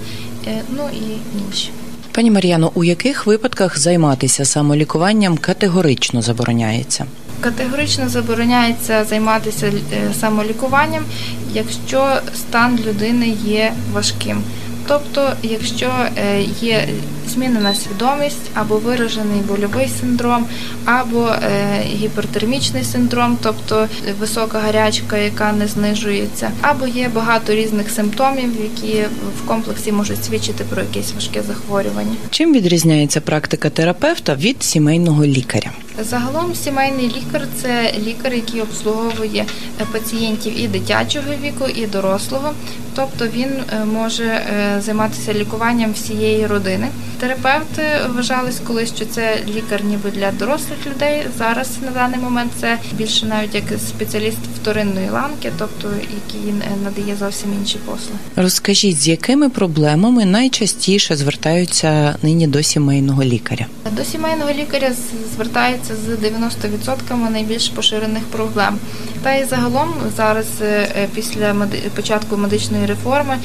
ну 0.70 0.82
і 0.92 1.38
інші. 1.46 1.70
Пані 2.12 2.30
Мар'яно, 2.30 2.70
у 2.74 2.84
яких 2.84 3.26
випадках 3.26 3.78
займатися 3.78 4.44
самолікуванням 4.44 5.38
категорично 5.38 6.22
забороняється? 6.22 7.06
Категорично 7.40 8.08
забороняється 8.08 9.04
займатися 9.04 9.66
е, 9.92 10.14
самолікуванням, 10.20 11.04
якщо 11.52 12.16
стан 12.34 12.78
людини 12.86 13.34
є 13.44 13.72
важким. 13.92 14.42
Тобто, 14.86 15.32
якщо 15.42 15.90
е, 16.16 16.42
є 16.60 16.88
змінена 17.28 17.74
свідомість 17.74 18.50
або 18.54 18.76
виражений 18.76 19.40
больовий 19.40 19.88
синдром, 20.00 20.46
або 20.84 21.28
е, 21.28 21.82
гіпертермічний 21.84 22.84
синдром, 22.84 23.38
тобто 23.42 23.88
висока 24.20 24.58
гарячка, 24.58 25.18
яка 25.18 25.52
не 25.52 25.66
знижується, 25.66 26.50
або 26.60 26.86
є 26.86 27.08
багато 27.14 27.54
різних 27.54 27.90
симптомів, 27.90 28.50
які 28.62 29.02
в 29.42 29.46
комплексі 29.46 29.92
можуть 29.92 30.24
свідчити 30.24 30.64
про 30.64 30.82
якесь 30.82 31.12
важке 31.14 31.42
захворювання. 31.42 32.16
Чим 32.30 32.54
відрізняється 32.54 33.20
практика 33.20 33.70
терапевта 33.70 34.34
від 34.34 34.62
сімейного 34.62 35.24
лікаря? 35.24 35.70
Загалом 36.02 36.54
сімейний 36.54 37.06
лікар 37.06 37.46
це 37.62 37.92
лікар, 38.06 38.34
який 38.34 38.60
обслуговує 38.60 39.44
пацієнтів 39.92 40.60
і 40.60 40.68
дитячого 40.68 41.26
віку, 41.42 41.64
і 41.76 41.86
дорослого. 41.86 42.52
Тобто 42.96 43.26
він 43.26 43.48
е, 43.48 43.84
може 43.84 44.24
е, 44.24 44.80
займатися 44.80 45.34
лікуванням 45.34 45.92
всієї 45.92 46.46
родини. 46.46 46.88
Терапевти 47.20 47.82
вважались 48.14 48.60
колись, 48.66 48.94
що 48.96 49.04
це 49.04 49.38
лікар 49.56 49.84
ніби 49.84 50.10
для 50.10 50.32
дорослих 50.32 50.78
людей. 50.86 51.26
Зараз 51.38 51.70
на 51.84 51.90
даний 51.90 52.18
момент 52.20 52.52
це 52.60 52.78
більше 52.92 53.26
навіть 53.26 53.54
як 53.54 53.64
спеціаліст 53.88 54.38
вторинної 54.62 55.10
ланки, 55.10 55.52
тобто 55.58 55.88
який 56.02 56.50
е, 56.50 56.54
надає 56.84 57.16
зовсім 57.18 57.48
інші 57.60 57.78
послуги. 57.78 58.18
Розкажіть, 58.36 59.02
з 59.02 59.08
якими 59.08 59.50
проблемами 59.50 60.24
найчастіше 60.24 61.16
звертаються 61.16 62.16
нині 62.22 62.46
до 62.46 62.62
сімейного 62.62 63.24
лікаря? 63.24 63.66
До 63.92 64.04
сімейного 64.04 64.50
лікаря 64.52 64.92
з- 64.92 65.34
звертаються 65.34 65.94
з 65.96 66.08
90% 66.08 67.30
найбільш 67.30 67.68
поширених 67.68 68.22
проблем. 68.22 68.78
Та 69.22 69.34
й 69.34 69.44
загалом 69.44 69.94
зараз, 70.16 70.46
е, 70.62 70.88
е, 70.96 71.08
після 71.14 71.54
початку 71.96 72.36
медичної 72.36 72.86
реформи, 72.86 73.38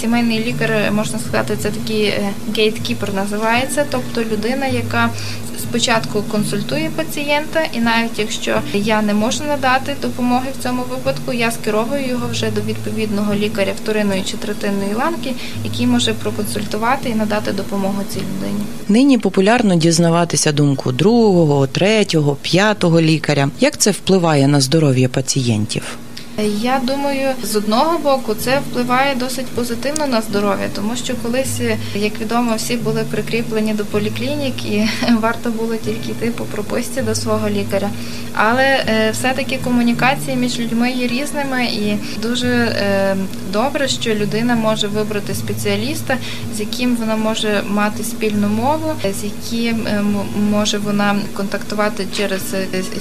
сімейний 0.00 0.44
лікар, 0.44 0.92
можна 0.92 1.18
сказати, 1.18 1.56
це 1.62 1.70
такий 1.70 2.14
гейткіпер 2.56 3.14
називається, 3.18 3.86
тобто 3.90 4.20
людина, 4.20 4.66
яка 4.66 5.10
спочатку 5.58 6.22
консультує 6.22 6.90
пацієнта, 6.96 7.60
і 7.72 7.78
навіть 7.78 8.18
якщо 8.18 8.60
я 8.74 9.02
не 9.02 9.14
можу 9.14 9.44
надати 9.44 9.96
допомоги 10.02 10.46
в 10.58 10.62
цьому 10.62 10.82
випадку, 10.90 11.32
я 11.32 11.50
скеровую 11.50 12.06
його 12.06 12.28
вже 12.30 12.50
до 12.50 12.60
відповідного 12.60 13.34
лікаря 13.34 13.72
вторинної 13.82 14.22
чи 14.22 14.36
третинної 14.36 14.94
ланки, 14.94 15.32
який 15.64 15.86
може 15.86 16.12
проконсультувати 16.12 17.08
і 17.08 17.14
надати 17.14 17.52
допомогу 17.52 18.02
цій 18.08 18.18
людині. 18.20 18.64
Нині 18.88 19.18
популярно 19.18 19.74
дізнаватися 19.74 20.52
думку 20.52 20.92
другого, 20.92 21.66
третього, 21.66 22.36
п'ятого 22.42 23.00
лікаря. 23.00 23.50
Як 23.60 23.78
це 23.78 23.90
впливає 23.90 24.48
на 24.48 24.60
здоров'я 24.60 25.08
пацієнтів? 25.08 25.98
Я 26.44 26.80
думаю, 26.84 27.34
з 27.42 27.56
одного 27.56 27.98
боку 27.98 28.34
це 28.34 28.60
впливає 28.60 29.14
досить 29.14 29.46
позитивно 29.46 30.06
на 30.06 30.20
здоров'я, 30.20 30.68
тому 30.74 30.96
що 30.96 31.14
колись, 31.22 31.60
як 31.94 32.20
відомо, 32.20 32.54
всі 32.56 32.76
були 32.76 33.04
прикріплені 33.10 33.74
до 33.74 33.84
поліклінік 33.84 34.64
і 34.64 34.88
варто 35.20 35.50
було 35.50 35.76
тільки 35.76 36.10
йти 36.10 36.30
по 36.30 36.44
прописці 36.44 37.02
до 37.02 37.14
свого 37.14 37.48
лікаря. 37.48 37.90
Але 38.34 38.64
е, 38.64 39.10
все-таки 39.10 39.58
комунікації 39.64 40.36
між 40.36 40.58
людьми 40.58 40.90
є 40.90 41.06
різними, 41.06 41.64
і 41.64 41.96
дуже 42.22 42.48
е, 42.48 43.16
добре, 43.52 43.88
що 43.88 44.14
людина 44.14 44.56
може 44.56 44.86
вибрати 44.88 45.34
спеціаліста, 45.34 46.16
з 46.56 46.60
яким 46.60 46.96
вона 46.96 47.16
може 47.16 47.62
мати 47.68 48.04
спільну 48.04 48.48
мову, 48.48 48.92
з 49.20 49.24
яким 49.24 49.86
е, 49.86 50.02
може 50.50 50.78
вона 50.78 51.16
контактувати 51.34 52.06
через 52.16 52.42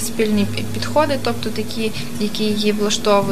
спільні 0.06 0.48
підходи, 0.74 1.20
тобто 1.24 1.50
такі, 1.50 1.92
які 2.20 2.44
її 2.44 2.72
влаштовують. 2.72 3.27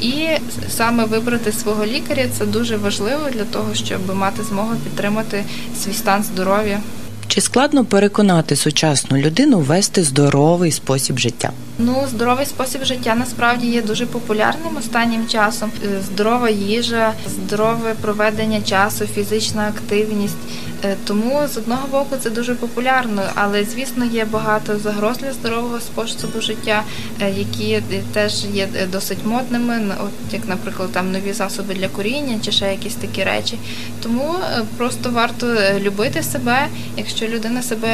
І 0.00 0.26
саме 0.68 1.04
вибрати 1.04 1.52
свого 1.52 1.86
лікаря 1.86 2.26
це 2.38 2.46
дуже 2.46 2.76
важливо 2.76 3.22
для 3.32 3.44
того, 3.44 3.74
щоб 3.74 4.14
мати 4.14 4.42
змогу 4.42 4.74
підтримати 4.84 5.44
свій 5.82 5.92
стан 5.92 6.22
здоров'я. 6.22 6.80
Чи 7.28 7.40
складно 7.40 7.84
переконати 7.84 8.56
сучасну 8.56 9.16
людину 9.18 9.58
вести 9.58 10.02
здоровий 10.02 10.72
спосіб 10.72 11.18
життя? 11.18 11.50
Ну, 11.78 12.04
здоровий 12.10 12.46
спосіб 12.46 12.84
життя 12.84 13.14
насправді 13.14 13.66
є 13.66 13.82
дуже 13.82 14.06
популярним 14.06 14.76
останнім 14.78 15.26
часом. 15.26 15.70
Е, 15.84 16.00
Здорова 16.06 16.50
їжа, 16.50 17.12
здорове 17.28 17.94
проведення 18.00 18.60
часу, 18.62 19.06
фізична 19.06 19.68
активність. 19.68 20.36
Е, 20.84 20.96
Тому 21.04 21.48
з 21.54 21.56
одного 21.56 21.88
боку 21.88 22.16
це 22.20 22.30
дуже 22.30 22.54
популярно, 22.54 23.22
але 23.34 23.64
звісно 23.64 24.04
є 24.04 24.24
багато 24.24 24.78
загроз 24.78 25.18
для 25.18 25.32
здорового 25.32 25.80
способу 25.80 26.40
життя, 26.40 26.82
е, 27.20 27.30
які 27.30 27.72
е, 27.72 27.82
теж 28.12 28.44
є 28.52 28.68
досить 28.92 29.18
модними, 29.24 29.94
от 30.00 30.32
як, 30.34 30.48
наприклад, 30.48 30.92
там 30.92 31.12
нові 31.12 31.32
засоби 31.32 31.74
для 31.74 31.88
куріння 31.88 32.38
чи 32.44 32.52
ще 32.52 32.70
якісь 32.70 32.94
такі 32.94 33.24
речі. 33.24 33.58
Тому 34.02 34.34
просто 34.76 35.10
варто 35.10 35.56
любити 35.80 36.22
себе. 36.22 36.66
Якщо 36.96 37.26
людина 37.26 37.62
себе 37.62 37.88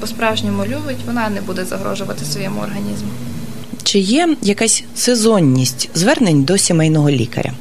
по-справжньому 0.00 0.64
любить, 0.64 0.98
вона 1.06 1.28
не 1.28 1.40
буде 1.40 1.64
загрожувати 1.64 2.24
своєму 2.24 2.60
організму. 2.60 3.08
Чи 3.82 3.98
є 3.98 4.36
якась 4.42 4.84
сезонність 4.94 5.90
звернень 5.94 6.42
до 6.42 6.58
сімейного 6.58 7.10
лікаря? 7.10 7.52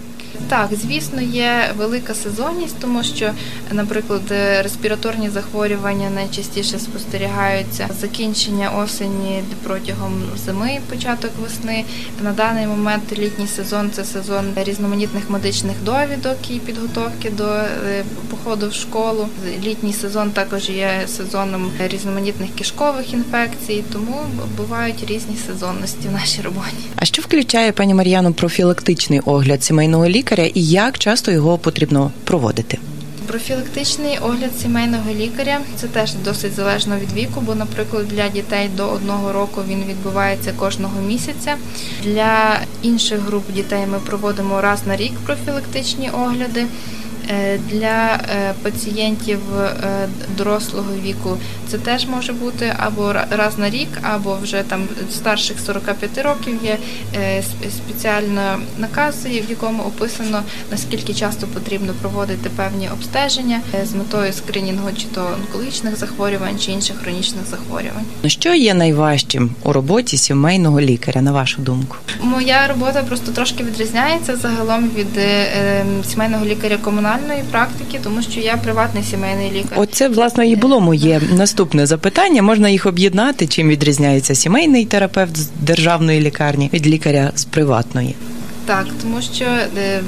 Так, 0.48 0.70
звісно, 0.72 1.22
є 1.22 1.74
велика 1.78 2.14
сезонність, 2.14 2.76
тому 2.80 3.04
що, 3.04 3.32
наприклад, 3.72 4.22
е, 4.32 4.62
респіраторні 4.62 5.30
захворювання 5.30 6.10
найчастіше 6.10 6.80
спостерігаються 6.80 7.88
закінчення 8.02 8.70
осені 8.70 9.44
протягом 9.64 10.24
зими, 10.46 10.80
початок 10.90 11.32
весни. 11.44 11.84
На 12.24 12.32
даний 12.32 12.68
момент 12.68 13.20
літній 13.20 13.48
сезон 13.48 13.92
це 13.92 14.06
сезон 14.06 14.46
різноманітних 14.56 15.30
медичних 15.30 15.76
довідок 15.84 16.52
і 16.52 16.54
підготовки 16.60 17.30
до 17.30 17.48
е, 17.48 18.04
походу 18.30 18.70
в 18.70 18.74
школу. 18.74 19.28
Літній 19.64 19.94
сезон 19.94 20.32
також 20.32 20.70
є 20.70 21.08
сезоном 21.08 21.72
різноманітних 21.92 22.50
кишкових 22.56 23.14
інфекцій, 23.14 23.84
тому 23.94 24.22
бувають 24.58 25.04
різні 25.08 25.36
сезонності 25.48 26.08
в 26.08 26.12
нашій 26.12 26.42
роботі. 26.42 26.86
А 26.96 27.06
що 27.06 27.22
включає 27.22 27.72
пані 27.72 27.94
Мар'яно 27.94 28.34
профілактичний 28.34 29.20
огляд 29.20 29.64
сімейного 29.64 30.08
лікаря 30.08 30.25
і 30.34 30.66
як 30.68 30.98
часто 30.98 31.32
його 31.32 31.58
потрібно 31.58 32.12
проводити? 32.24 32.78
Профілактичний 33.28 34.18
огляд 34.18 34.60
сімейного 34.62 35.12
лікаря 35.14 35.60
це 35.76 35.88
теж 35.88 36.14
досить 36.14 36.54
залежно 36.54 36.98
від 36.98 37.14
віку, 37.14 37.42
бо, 37.42 37.56
наприклад, 37.56 38.08
для 38.08 38.30
дітей 38.30 38.70
до 38.78 38.88
одного 38.88 39.32
року 39.32 39.62
він 39.70 39.84
відбувається 39.84 40.54
кожного 40.58 41.02
місяця. 41.02 41.56
Для 42.04 42.60
інших 42.82 43.20
груп 43.20 43.52
дітей 43.54 43.86
ми 43.92 44.00
проводимо 44.00 44.62
раз 44.62 44.80
на 44.88 44.96
рік 44.96 45.14
профілактичні 45.26 46.10
огляди. 46.10 46.66
Е, 47.30 47.60
Для 47.72 48.20
е, 48.30 48.54
пацієнтів 48.64 49.40
е, 49.60 50.08
дорослого 50.38 50.88
віку 51.04 51.38
це 51.68 51.78
теж 51.78 52.06
може 52.08 52.34
бути 52.34 52.74
або 52.78 53.14
раз 53.30 53.58
на 53.58 53.70
рік, 53.70 53.88
або 54.02 54.38
вже 54.42 54.64
там 54.64 54.88
старших 55.12 55.58
45 55.66 56.18
років 56.18 56.60
є 56.64 56.78
сп- 57.18 57.70
спеціально 57.78 58.60
наказ, 58.78 59.16
в 59.26 59.50
якому 59.50 59.84
описано 59.84 60.44
наскільки 60.72 61.14
часто 61.14 61.48
потрібно 61.48 61.94
проводити 62.02 62.50
певні 62.50 62.90
обстеження 62.94 63.62
з 63.84 63.94
метою 63.94 64.34
скринінгу 64.34 64.90
чи 64.98 65.06
то 65.16 65.28
онкологічних 65.42 65.96
захворювань, 65.98 66.60
чи 66.60 66.72
інших 66.72 66.96
хронічних 67.04 67.44
захворювань. 67.50 68.06
Що 68.26 68.54
є 68.54 68.74
найважчим 68.74 69.50
у 69.64 69.74
роботі 69.74 70.18
сімейного 70.18 70.82
лікаря, 70.82 71.22
на 71.22 71.32
вашу 71.32 71.62
думку? 71.62 71.96
Моя 72.22 72.68
робота 72.68 73.04
просто 73.04 73.32
трошки 73.32 73.64
відрізняється 73.64 74.36
загалом 74.36 74.90
від 74.96 75.18
е, 75.18 75.22
е, 75.58 75.86
сімейного 76.10 76.46
лікаря 76.46 76.78
комунальної 77.16 77.44
практики, 77.52 78.00
тому 78.04 78.22
що 78.22 78.40
я 78.40 78.58
приватний 78.58 79.04
сімейний 79.04 79.52
лікар. 79.52 79.80
Оце 79.80 80.10
власне 80.10 80.48
і 80.48 80.56
було 80.56 80.82
моє 80.82 81.22
наступне 81.38 81.86
запитання. 81.86 82.42
Можна 82.42 82.70
їх 82.70 82.86
об'єднати? 82.86 83.48
Чим 83.48 83.68
відрізняється 83.70 84.36
сімейний 84.36 84.86
терапевт 84.86 85.38
з 85.38 85.50
державної 85.62 86.22
лікарні 86.22 86.70
від 86.74 86.88
лікаря 86.88 87.32
з 87.36 87.46
приватної? 87.46 88.16
Так, 88.66 88.86
тому 89.02 89.22
що 89.22 89.46
е, 89.78 90.02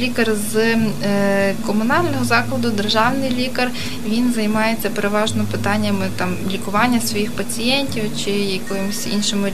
лікар 0.00 0.32
з 0.52 0.56
е, 0.56 1.54
комунального 1.66 2.24
закладу, 2.24 2.70
державний 2.70 3.30
лікар, 3.30 3.70
він 4.08 4.32
займається 4.32 4.90
переважно 4.90 5.44
питаннями 5.50 6.06
там 6.16 6.34
лікування 6.52 7.00
своїх 7.00 7.32
пацієнтів 7.32 8.02
чи 8.24 8.30
якимись 8.30 9.06
іншими 9.12 9.52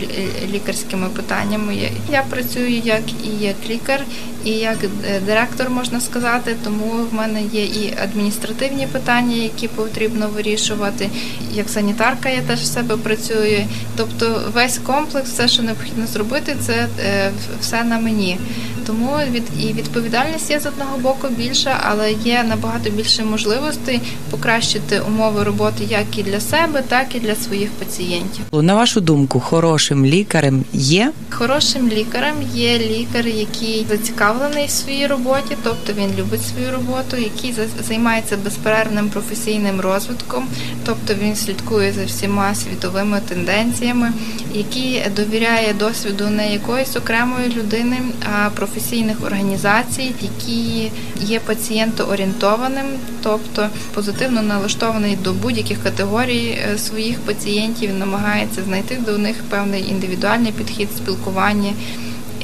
лікарськими 0.52 1.08
питаннями. 1.08 1.76
Я 2.12 2.22
працюю 2.30 2.78
як 2.84 3.02
і 3.24 3.44
як 3.44 3.56
лікар, 3.68 4.04
і 4.44 4.50
як 4.50 4.76
е, 4.84 5.20
директор, 5.26 5.70
можна 5.70 6.00
сказати, 6.00 6.56
тому 6.64 6.90
в 7.10 7.14
мене 7.14 7.42
є 7.42 7.64
і 7.64 7.94
адміністративні 8.02 8.86
питання, 8.86 9.36
які 9.36 9.68
потрібно 9.68 10.28
вирішувати. 10.28 11.10
Як 11.54 11.68
санітарка 11.68 12.28
я 12.28 12.40
теж 12.40 12.60
в 12.60 12.64
себе 12.64 12.96
працюю. 12.96 13.66
Тобто 13.96 14.42
весь 14.54 14.78
комплекс, 14.78 15.30
все, 15.30 15.48
що 15.48 15.62
необхідно 15.62 16.06
зробити, 16.06 16.56
це 16.60 16.86
е, 17.00 17.30
все 17.60 17.84
на 17.84 17.98
мені. 17.98 18.38
Тому 18.86 19.10
від 19.30 19.42
і 19.60 19.66
відповідальність 19.66 20.50
є 20.50 20.60
з 20.60 20.66
одного 20.66 20.98
боку 20.98 21.28
більша, 21.28 21.80
але 21.82 22.12
є 22.12 22.44
набагато 22.48 22.90
більше 22.90 23.24
можливостей 23.24 24.00
покращити 24.30 25.00
умови 25.00 25.44
роботи 25.44 25.84
як 25.88 26.18
і 26.18 26.22
для 26.22 26.40
себе, 26.40 26.82
так 26.88 27.14
і 27.14 27.20
для 27.20 27.34
своїх 27.34 27.70
пацієнтів. 27.70 28.44
На 28.52 28.74
вашу 28.74 29.00
думку, 29.00 29.40
хорошим 29.40 30.06
лікарем 30.06 30.64
є 30.72 31.12
Хорошим 31.30 31.88
лікарем 31.88 32.36
є 32.54 32.78
лікар, 32.78 33.26
який 33.26 33.86
зацікавлений 33.90 34.31
в 34.32 34.70
своїй 34.70 35.06
роботі, 35.06 35.56
тобто 35.62 35.92
він 35.92 36.10
любить 36.18 36.42
свою 36.46 36.72
роботу, 36.72 37.16
який 37.16 37.52
за- 37.52 37.82
займається 37.88 38.36
безперервним 38.36 39.08
професійним 39.08 39.80
розвитком, 39.80 40.48
тобто 40.86 41.14
він 41.14 41.36
слідкує 41.36 41.92
за 41.92 42.04
всіма 42.04 42.54
світовими 42.54 43.20
тенденціями, 43.28 44.12
який 44.54 45.02
довіряє 45.16 45.72
досвіду 45.74 46.26
не 46.30 46.52
якоїсь 46.52 46.96
окремої 46.96 47.48
людини, 47.48 47.96
а 48.32 48.50
професійних 48.50 49.24
організацій, 49.24 50.14
які 50.22 50.90
є 51.20 51.40
пацієнтоорієнтованим, 51.40 52.86
тобто 53.22 53.68
позитивно 53.94 54.42
налаштований 54.42 55.16
до 55.24 55.32
будь-яких 55.32 55.82
категорій 55.82 56.58
е, 56.74 56.78
своїх 56.78 57.20
пацієнтів, 57.20 57.94
намагається 57.94 58.62
знайти 58.62 58.96
до 59.06 59.18
них 59.18 59.36
певний 59.50 59.88
індивідуальний 59.90 60.52
підхід 60.52 60.88
спілкування. 60.96 61.72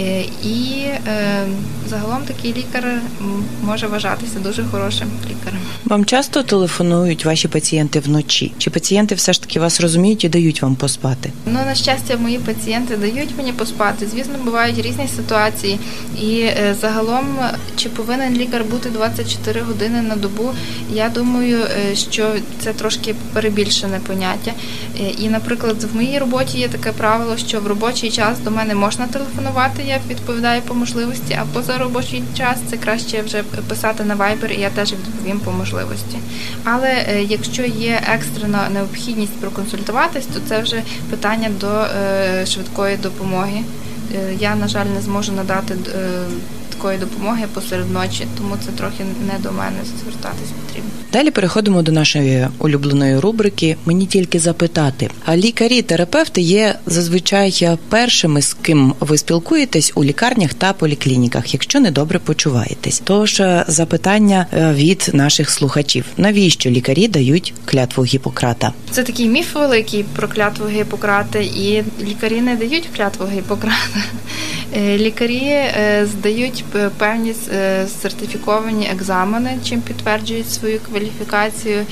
Е, 0.01 0.25
І 0.45 0.85
е, 1.09 1.47
загалом 1.89 2.23
такий 2.27 2.55
лікар 2.55 3.01
може 3.63 3.87
вважатися 3.87 4.39
дуже 4.39 4.65
хорошим 4.65 5.09
лікарем. 5.31 5.61
вам 5.85 6.05
часто 6.05 6.43
телефонують 6.43 7.25
ваші 7.25 7.49
пацієнти 7.49 8.01
вночі? 8.01 8.53
Чи 8.59 8.71
пацієнти 8.71 9.15
все 9.15 9.33
ж 9.33 9.41
таки 9.41 9.61
вас 9.61 9.81
розуміють 9.81 10.25
і 10.25 10.29
дають 10.29 10.63
вам 10.63 10.77
поспати? 10.77 11.33
Ну, 11.47 11.53
на 11.53 11.75
щастя, 11.75 12.17
мої 12.17 12.39
пацієнти 12.39 12.97
дають 12.97 13.29
мені 13.37 13.53
поспати. 13.53 14.07
Звісно, 14.07 14.35
бувають 14.45 14.79
різні 14.79 15.09
ситуації. 15.17 15.79
І 16.21 16.41
е, 16.41 16.77
загалом, 16.81 17.27
чи 17.77 17.89
повинен 17.89 18.35
лікар 18.35 18.65
бути 18.65 18.91
24 18.91 19.61
години 19.61 20.03
на 20.03 20.17
добу, 20.17 20.51
я 20.93 21.09
думаю, 21.09 21.59
що 21.95 22.33
це 22.61 22.73
трошки 22.73 23.15
перебільшене 23.33 24.01
поняття. 24.07 24.53
І, 25.19 25.29
наприклад, 25.29 25.85
в 25.93 25.97
моїй 25.97 26.19
роботі 26.19 26.59
є 26.59 26.69
таке 26.69 26.93
правило, 26.93 27.37
що 27.37 27.61
в 27.61 27.67
робочий 27.67 28.11
час 28.11 28.39
до 28.45 28.51
мене 28.51 28.75
можна 28.75 29.07
телефонувати, 29.07 29.83
я 29.89 30.01
відповідаю 30.09 30.63
по 30.63 30.75
можливості, 30.75 31.39
а 31.41 31.45
поза 31.55 31.79
робочий 31.79 32.23
час 32.37 32.59
це 32.71 32.77
краще 32.77 33.23
вже 33.23 33.43
писати 33.43 34.05
на 34.05 34.17
Viber, 34.17 34.53
і 34.59 34.61
я 34.61 34.71
теж 34.71 34.93
відповім 34.93 35.41
по 35.41 35.53
можливості. 35.53 36.19
Але 36.65 36.89
е, 36.89 37.23
якщо 37.23 37.63
є 37.63 38.03
екстрена 38.15 38.69
необхідність 38.71 39.41
проконсультуватись, 39.41 40.27
то 40.27 40.41
це 40.49 40.63
вже 40.63 40.83
питання 41.11 41.51
до 41.61 41.69
е, 41.69 42.47
швидкої 42.47 42.97
допомоги. 42.97 43.63
Е, 44.15 44.35
Я, 44.39 44.57
на 44.57 44.69
жаль, 44.69 44.87
не 44.95 45.01
зможу 45.01 45.33
надати 45.33 45.75
швидкої 46.79 46.99
допомоги 46.99 47.45
посеред 47.55 47.91
ночі, 47.91 48.27
тому 48.39 48.57
це 48.67 48.73
трохи 48.73 49.05
не 49.27 49.39
до 49.39 49.53
мене 49.53 49.77
звертатись 50.03 50.49
потрібно. 50.67 50.91
Далі 51.13 51.31
переходимо 51.31 51.83
до 51.83 51.93
нашої 51.93 52.49
улюбленої 52.59 53.19
рубрики. 53.19 53.77
Мені 53.87 54.07
тільки 54.07 54.39
запитати. 54.39 55.11
А 55.25 55.37
лікарі, 55.37 55.83
терапевти 55.83 56.41
є 56.41 56.75
зазвичай 56.87 57.79
першими, 57.89 58.43
з 58.43 58.55
ким 58.63 58.95
ви 59.01 59.19
спілкуєтесь 59.19 59.93
у 59.95 60.05
лікарнях 60.05 60.55
та 60.55 60.73
поліклініках, 60.73 61.55
якщо 61.55 61.81
недобре 61.81 62.19
почуваєтесь. 62.19 63.03
Тож 63.05 63.41
е, 63.41 63.65
запитання 63.69 64.47
е, 64.53 64.73
від 64.73 65.11
наших 65.13 65.51
слухачів: 65.51 66.05
навіщо 66.17 66.71
лікарі 66.71 67.09
дають 67.09 67.55
клятву 67.65 68.05
Гіппократа? 68.05 68.73
Це 68.91 69.03
такий 69.03 69.29
міф 69.29 69.55
великий 69.55 70.05
про 70.17 70.29
клятву 70.29 70.69
Гіппократа, 70.69 71.39
і 71.39 71.85
лікарі 72.01 72.41
не 72.41 72.57
дають 72.57 72.89
клятву 72.97 73.27
Гіппократа. 73.37 74.01
Е, 74.77 74.99
Лікарі 74.99 75.45
е, 75.45 76.07
здають 76.11 76.65
певні 76.99 77.35
е, 77.53 77.87
сертифіковані 78.03 78.89
екзамени, 78.93 79.59
чим 79.65 79.81
підтверджують 79.81 80.53
свою 80.53 80.81
кваліфікацію. 80.81 81.87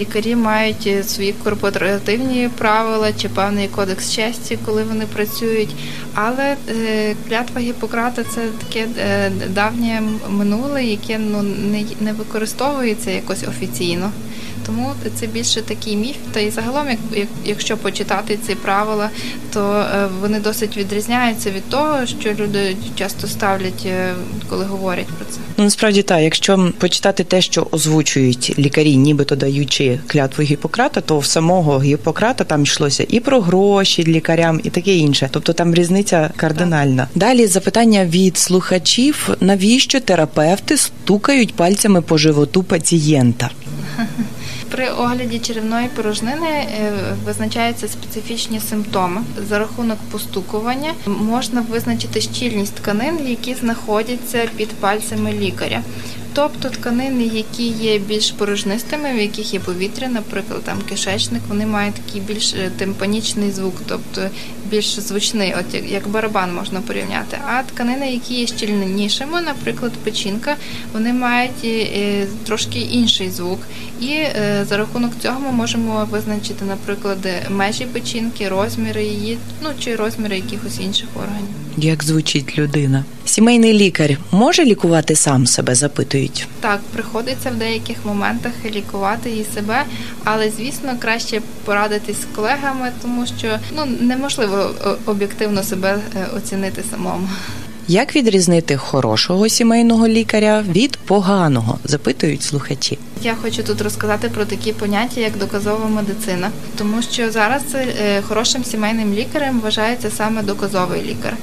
Лікарі 0.00 0.36
мають 0.36 0.88
свої 1.06 1.32
корпоративні 1.32 2.50
правила 2.58 3.12
чи 3.12 3.28
певний 3.28 3.68
кодекс 3.68 4.12
честі, 4.12 4.58
коли 4.64 4.82
вони 4.82 5.06
працюють. 5.06 5.74
Але 6.14 6.56
клятва 7.28 7.60
Гіппократа 7.60 8.24
це 8.24 8.40
таке 8.66 8.86
давнє 9.48 10.02
минуле, 10.28 10.84
яке 10.84 11.18
ну 11.18 11.42
не 12.00 12.12
використовується 12.12 13.10
якось 13.10 13.42
офіційно. 13.42 14.10
Тому 14.66 14.92
це 15.14 15.26
більше 15.26 15.62
такий 15.62 15.96
міф. 15.96 16.16
Та 16.32 16.40
і 16.40 16.50
загалом, 16.50 16.88
як, 16.88 16.98
як 17.14 17.28
якщо 17.44 17.76
почитати 17.76 18.38
ці 18.46 18.54
правила, 18.54 19.10
то 19.52 19.86
е, 19.94 20.08
вони 20.20 20.40
досить 20.40 20.76
відрізняються 20.76 21.50
від 21.50 21.68
того, 21.68 22.06
що 22.06 22.32
люди 22.34 22.76
часто 22.94 23.26
ставлять, 23.26 23.86
е, 23.86 24.14
коли 24.48 24.64
говорять 24.64 25.06
про 25.06 25.24
це. 25.30 25.40
Ну 25.56 25.64
насправді 25.64 26.02
так, 26.02 26.20
якщо 26.20 26.72
почитати 26.78 27.24
те, 27.24 27.40
що 27.42 27.66
озвучують 27.70 28.54
лікарі, 28.58 28.96
нібито 28.96 29.36
даючи 29.36 29.98
клятву 30.06 30.44
Гіппократа, 30.44 31.00
то 31.00 31.18
в 31.18 31.26
самого 31.26 31.82
Гіппократа 31.82 32.44
там 32.44 32.62
йшлося 32.62 33.06
і 33.08 33.20
про 33.20 33.40
гроші 33.40 34.04
лікарям, 34.04 34.60
і 34.64 34.70
таке 34.70 34.94
інше. 34.96 35.28
Тобто 35.32 35.52
там 35.52 35.74
різниця 35.74 36.30
кардинальна. 36.36 37.08
Далі 37.14 37.46
запитання 37.46 38.04
від 38.04 38.38
слухачів: 38.38 39.28
навіщо 39.40 40.00
терапевти 40.00 40.76
стукають 40.76 41.54
пальцями 41.54 42.02
по 42.02 42.18
животу 42.18 42.62
пацієнта? 42.62 43.50
При 44.74 44.90
огляді 44.90 45.38
черевної 45.38 45.88
порожнини 45.88 46.48
е, 46.48 46.92
визначаються 47.24 47.88
специфічні 47.88 48.60
симптоми. 48.60 49.20
За 49.48 49.58
рахунок 49.58 49.98
постукування 50.10 50.92
можна 51.06 51.60
визначити 51.60 52.20
щільність 52.20 52.74
тканин, 52.74 53.18
які 53.26 53.54
знаходяться 53.54 54.48
під 54.56 54.68
пальцями 54.68 55.32
лікаря. 55.32 55.82
Тобто 56.34 56.68
тканини, 56.68 57.24
які 57.24 57.68
є 57.68 57.98
більш 57.98 58.30
порожнистими, 58.30 59.12
в 59.12 59.20
яких 59.20 59.54
є 59.54 59.60
повітря, 59.60 60.08
наприклад, 60.08 60.62
там 60.64 60.78
кишечник, 60.88 61.42
вони 61.48 61.66
мають 61.66 61.94
такий 61.94 62.20
більш 62.20 62.54
е, 62.54 62.70
тимпанічний 62.76 63.50
звук, 63.50 63.74
тобто 63.86 64.28
більш 64.70 65.00
звучний, 65.00 65.54
от 65.60 65.74
як, 65.74 65.90
як 65.90 66.08
барабан 66.08 66.54
можна 66.54 66.80
порівняти. 66.80 67.38
А 67.46 67.62
тканини, 67.62 68.12
які 68.12 68.34
є 68.34 68.46
щільнішими, 68.46 69.40
наприклад, 69.40 69.92
печінка, 69.92 70.56
вони 70.92 71.12
мають 71.12 71.64
е, 71.64 72.26
трошки 72.44 72.78
інший 72.78 73.30
звук. 73.30 73.60
І 74.00 74.10
е, 74.10 74.66
за 74.68 74.76
рахунок 74.76 75.12
цього 75.22 75.40
ми 75.40 75.52
можемо 75.52 76.08
визначити, 76.10 76.64
наприклад, 76.64 77.18
межі 77.50 77.84
печінки, 77.84 78.48
розміри 78.48 79.04
її, 79.04 79.38
ну 79.62 79.68
чи 79.80 79.96
розміри 79.96 80.36
якихось 80.36 80.80
інших 80.80 81.08
органів. 81.16 81.48
Як 81.76 82.04
звучить 82.04 82.58
людина? 82.58 83.04
Сімейний 83.26 83.72
лікар 83.72 84.18
може 84.30 84.64
лікувати 84.64 85.16
сам 85.16 85.46
себе? 85.46 85.74
Запитують. 85.74 86.48
Так, 86.60 86.80
приходиться 86.92 87.50
в 87.50 87.54
деяких 87.54 87.96
моментах 88.04 88.52
лікувати 88.64 89.30
і 89.30 89.54
себе, 89.54 89.84
але 90.24 90.50
звісно 90.50 90.96
краще 90.98 91.40
порадитись 91.64 92.16
з 92.16 92.36
колегами, 92.36 92.92
тому 93.02 93.26
що 93.38 93.58
ну 93.76 93.82
неможливо 94.00 94.70
об'єктивно 95.06 95.62
себе 95.62 95.98
е, 96.16 96.26
оцінити 96.36 96.82
самому. 96.90 97.28
Як 97.88 98.16
відрізнити 98.16 98.76
хорошого 98.76 99.48
сімейного 99.48 100.08
лікаря 100.08 100.64
від 100.68 100.96
поганого? 100.96 101.78
Запитують 101.84 102.42
слухачі. 102.42 102.98
Я 103.24 103.34
хочу 103.34 103.62
тут 103.62 103.80
розказати 103.80 104.28
про 104.28 104.44
такі 104.44 104.72
поняття, 104.72 105.20
як 105.20 105.38
доказова 105.38 105.88
медицина, 105.88 106.50
тому 106.78 107.02
що 107.02 107.30
зараз 107.30 107.62
е, 107.74 108.22
хорошим 108.22 108.64
сімейним 108.64 109.14
лікарем 109.14 109.60
вважається 109.60 110.10
саме 110.10 110.42
доказовий 110.42 111.02
лікар. 111.02 111.36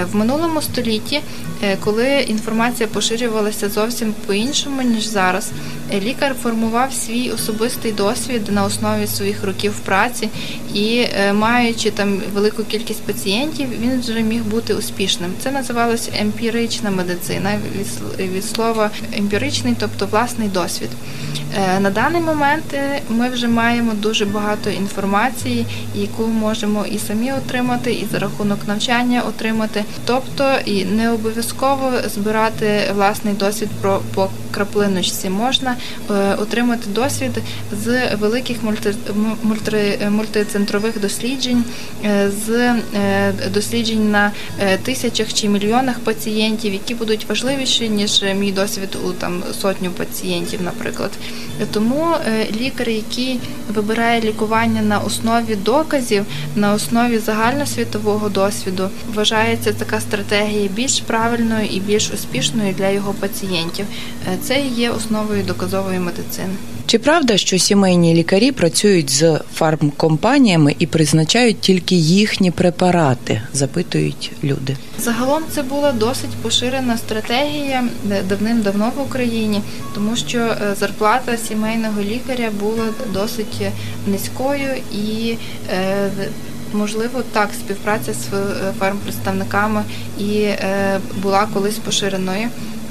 Е, 0.00 0.04
В 0.12 0.16
минулому 0.16 0.62
столітті, 0.62 1.20
е, 1.62 1.76
коли 1.84 2.24
інформація 2.28 2.88
поширювалася 2.88 3.68
зовсім 3.68 4.14
по-іншому 4.26 4.82
ніж 4.82 5.06
зараз, 5.06 5.50
лікар 5.92 6.34
формував 6.42 6.92
свій 6.92 7.30
особистий 7.30 7.92
досвід 7.92 8.42
на 8.48 8.64
основі 8.64 9.06
своїх 9.06 9.44
років 9.44 9.72
праці 9.84 10.28
і, 10.74 11.06
маючи 11.32 11.90
там 11.90 12.22
велику 12.34 12.64
кількість 12.64 13.02
пацієнтів, 13.02 13.68
він 13.80 14.00
вже 14.00 14.20
міг 14.20 14.42
бути 14.42 14.74
успішним. 14.74 15.30
Це 15.42 15.50
називалося 15.50 16.10
емпірична 16.20 16.90
медицина 16.90 17.58
від 18.18 18.44
слова 18.44 18.90
емпіричний, 19.12 19.74
тобто 19.78 20.06
власний 20.06 20.48
досвід. 20.48 20.88
Е, 21.58 21.80
На 21.80 21.90
даний 21.90 22.20
момент 22.20 22.64
е, 22.74 23.00
ми 23.08 23.28
вже 23.28 23.48
маємо 23.48 23.92
дуже 23.94 24.24
багато 24.24 24.70
інформації, 24.70 25.66
яку 25.94 26.26
можемо 26.26 26.86
і 26.86 26.98
самі 26.98 27.32
отримати, 27.32 27.92
і 27.92 28.06
за 28.12 28.18
рахунок 28.18 28.58
навчання 28.68 29.22
отримати. 29.28 29.84
Тобто 30.04 30.54
і 30.64 30.84
не 30.84 31.10
обов'язково 31.12 31.92
збирати 32.14 32.80
власний 32.94 33.34
досвід 33.34 33.68
про 33.80 34.00
по 34.14 34.28
краплиночці. 34.50 35.30
Можна 35.30 35.76
е, 36.10 36.34
отримати 36.34 36.90
досвід 36.90 37.30
з 37.84 38.14
великих 38.16 38.62
мульти, 38.62 38.94
м- 39.10 39.36
мультри- 39.44 40.10
мультицентрових 40.10 41.00
досліджень, 41.00 41.64
з 42.46 42.74
досліджень 43.54 44.10
на 44.10 44.32
тисячах 44.82 45.32
чи 45.34 45.48
мільйонах 45.48 45.98
пацієнтів, 45.98 46.72
які 46.72 46.94
будуть 46.94 47.28
важливіші 47.28 47.88
ніж 47.88 48.24
мій 48.38 48.52
досвід 48.52 48.96
у 49.04 49.12
там 49.12 49.42
сотню 49.60 49.90
пацієнтів, 49.90 50.62
наприклад. 50.62 51.10
Тому 51.72 52.06
е, 52.26 52.46
лікар, 52.60 52.88
який 52.88 53.40
вибирає 53.74 54.20
лікування 54.20 54.82
на 54.82 54.98
основі 54.98 55.56
доказів, 55.56 56.26
на 56.56 56.72
основі 56.72 57.18
загальносвітового 57.18 58.28
досвіду, 58.28 58.90
вважається 59.14 59.72
така 59.72 60.00
стратегія 60.00 60.68
більш 60.68 61.00
правильною 61.00 61.66
і 61.66 61.80
більш 61.80 62.10
успішною 62.10 62.74
для 62.78 62.88
його 62.88 63.12
пацієнтів. 63.12 63.86
Е, 64.28 64.38
Це 64.42 64.60
і 64.60 64.68
є 64.68 64.90
основою 64.90 65.42
доказової 65.42 65.98
медицини. 65.98 66.54
Чи 66.88 66.98
правда, 66.98 67.36
що 67.36 67.58
сімейні 67.58 68.14
лікарі 68.14 68.52
працюють 68.52 69.10
з 69.10 69.40
фармкомпаніями 69.54 70.76
і 70.78 70.86
призначають 70.86 71.60
тільки 71.60 71.94
їхні 71.94 72.50
препарати? 72.50 73.42
Запитують 73.52 74.32
люди. 74.44 74.76
Загалом 74.98 75.42
це 75.50 75.62
була 75.62 75.92
досить 75.92 76.30
поширена 76.42 76.98
стратегія 76.98 77.84
е, 78.10 78.22
давним-давно 78.28 78.92
в 78.96 79.00
Україні, 79.00 79.60
тому 79.94 80.16
що 80.16 80.38
е, 80.38 80.74
зарплата 80.80 81.36
сімейного 81.36 82.02
лікаря 82.02 82.50
була 82.60 82.84
досить 83.12 83.62
низькою 84.06 84.68
і 84.92 85.36
е, 85.70 86.10
можливо 86.72 87.22
так 87.32 87.48
співпраця 87.54 88.12
з 88.12 88.34
е, 88.34 88.72
фармпредставниками 88.78 89.82
і 90.18 90.32
е, 90.42 91.00
була 91.22 91.48
колись 91.54 91.78
поширеною. 91.78 92.48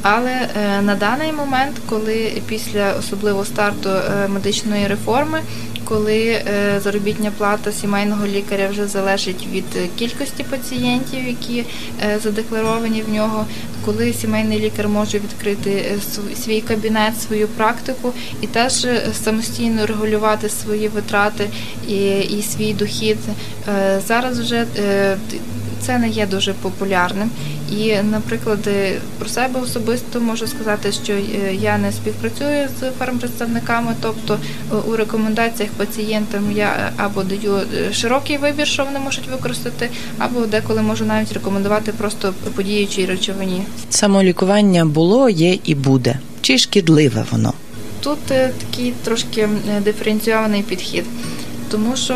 Але 0.10 0.32
е, 0.32 0.82
на 0.82 0.96
даний 0.96 1.32
момент, 1.32 1.76
коли 1.90 2.42
після 2.48 2.94
особливо 2.94 3.46
старту 3.46 3.90
е, 3.90 4.28
медичної 4.28 4.88
реформи, 4.88 5.42
коли 5.84 6.20
е, 6.28 6.80
заробітня 6.84 7.32
плата 7.38 7.72
сімейного 7.72 8.28
лікаря 8.28 8.68
вже 8.68 8.88
залежить 8.88 9.48
від 9.52 9.66
кількості 9.96 10.44
пацієнтів, 10.44 11.28
які 11.28 11.66
задекларовані 12.24 13.02
в 13.02 13.14
нього, 13.14 13.46
коли 13.86 14.14
сімейний 14.14 14.60
лікар 14.60 14.90
може 14.90 15.20
відкрити 15.20 15.96
свій 16.44 16.62
кабінет, 16.62 17.22
свою 17.22 17.48
практику 17.48 18.14
і 18.42 18.48
теж 18.48 18.88
самостійно 19.24 19.86
регулювати 19.86 20.50
свої 20.50 20.88
витрати 20.88 21.50
і, 21.88 21.96
і 22.20 22.42
свій 22.42 22.74
дохід, 22.74 23.18
зараз 24.08 24.40
вже 24.40 24.66
це 25.88 25.98
не 25.98 26.10
є 26.10 26.28
дуже 26.28 26.54
популярним. 26.54 27.30
І, 27.72 27.96
наприклад, 28.12 28.60
е, 28.68 28.96
про 29.20 29.30
себе 29.30 29.60
особисто 29.62 30.20
можу 30.20 30.48
сказати, 30.48 30.92
що 30.92 31.14
е, 31.14 31.56
я 31.62 31.78
не 31.78 31.92
співпрацюю 31.92 32.68
з 32.80 32.92
фармпредставниками, 33.00 33.96
тобто 34.02 34.34
е, 34.72 34.76
у 34.76 34.96
рекомендаціях 34.96 35.72
пацієнтам 35.72 36.52
я 36.52 36.92
або 36.98 37.24
даю 37.24 37.60
широкий 37.94 38.38
вибір, 38.38 38.68
що 38.68 38.86
вони 38.86 39.00
можуть 39.00 39.28
використати, 39.28 39.90
або 40.18 40.46
деколи 40.46 40.82
можу 40.82 41.06
навіть 41.06 41.34
рекомендувати 41.34 41.92
просто 41.92 42.34
по 42.56 42.62
діючій 42.62 43.06
речовині. 43.06 43.64
Самолікування 43.90 44.86
було, 44.86 45.30
є 45.30 45.58
і 45.64 45.76
буде. 45.76 46.20
Чи 46.42 46.58
шкідливе 46.58 47.26
воно? 47.32 47.54
Тут 48.00 48.20
такий 48.26 48.94
трошки 49.04 49.50
диференційований 49.84 50.64
підхід, 50.64 51.04
тому 51.72 51.96
що 51.96 52.14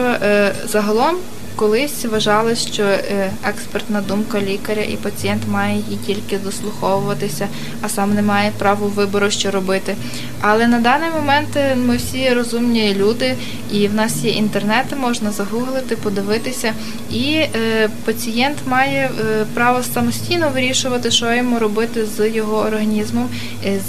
загалом 0.72 1.16
колись 1.62 2.06
вважалось, 2.06 2.68
що 2.68 2.84
е, 2.84 3.32
експертна 3.44 4.02
думка 4.02 4.42
лікаря 4.42 4.82
і 4.82 4.96
пацієнт 4.96 5.42
має 5.48 5.76
її 5.76 5.98
тільки 6.06 6.38
дослуховуватися, 6.38 7.48
а 7.82 7.90
сам 7.90 8.14
не 8.14 8.22
має 8.22 8.52
права 8.58 8.88
вибору, 8.88 9.32
що 9.32 9.52
робити. 9.52 9.96
Але 10.42 10.68
на 10.68 10.80
даний 10.80 11.10
момент 11.10 11.48
е, 11.56 11.76
ми 11.76 11.98
всі 11.98 12.30
розумні 12.30 12.96
люди, 12.96 13.36
і 13.72 13.88
в 13.88 13.94
нас 13.94 14.24
є 14.24 14.32
інтернет, 14.32 14.86
можна 14.98 15.32
загуглити, 15.32 15.96
подивитися. 15.96 16.74
І 17.12 17.26
е, 17.26 17.90
пацієнт 18.06 18.58
має 18.66 19.12
право 19.54 19.84
самостійно 19.84 20.50
вирішувати, 20.54 21.12
що 21.12 21.34
йому 21.34 21.60
робити 21.60 22.06
з 22.06 22.30
його 22.30 22.58
організмом, 22.58 23.30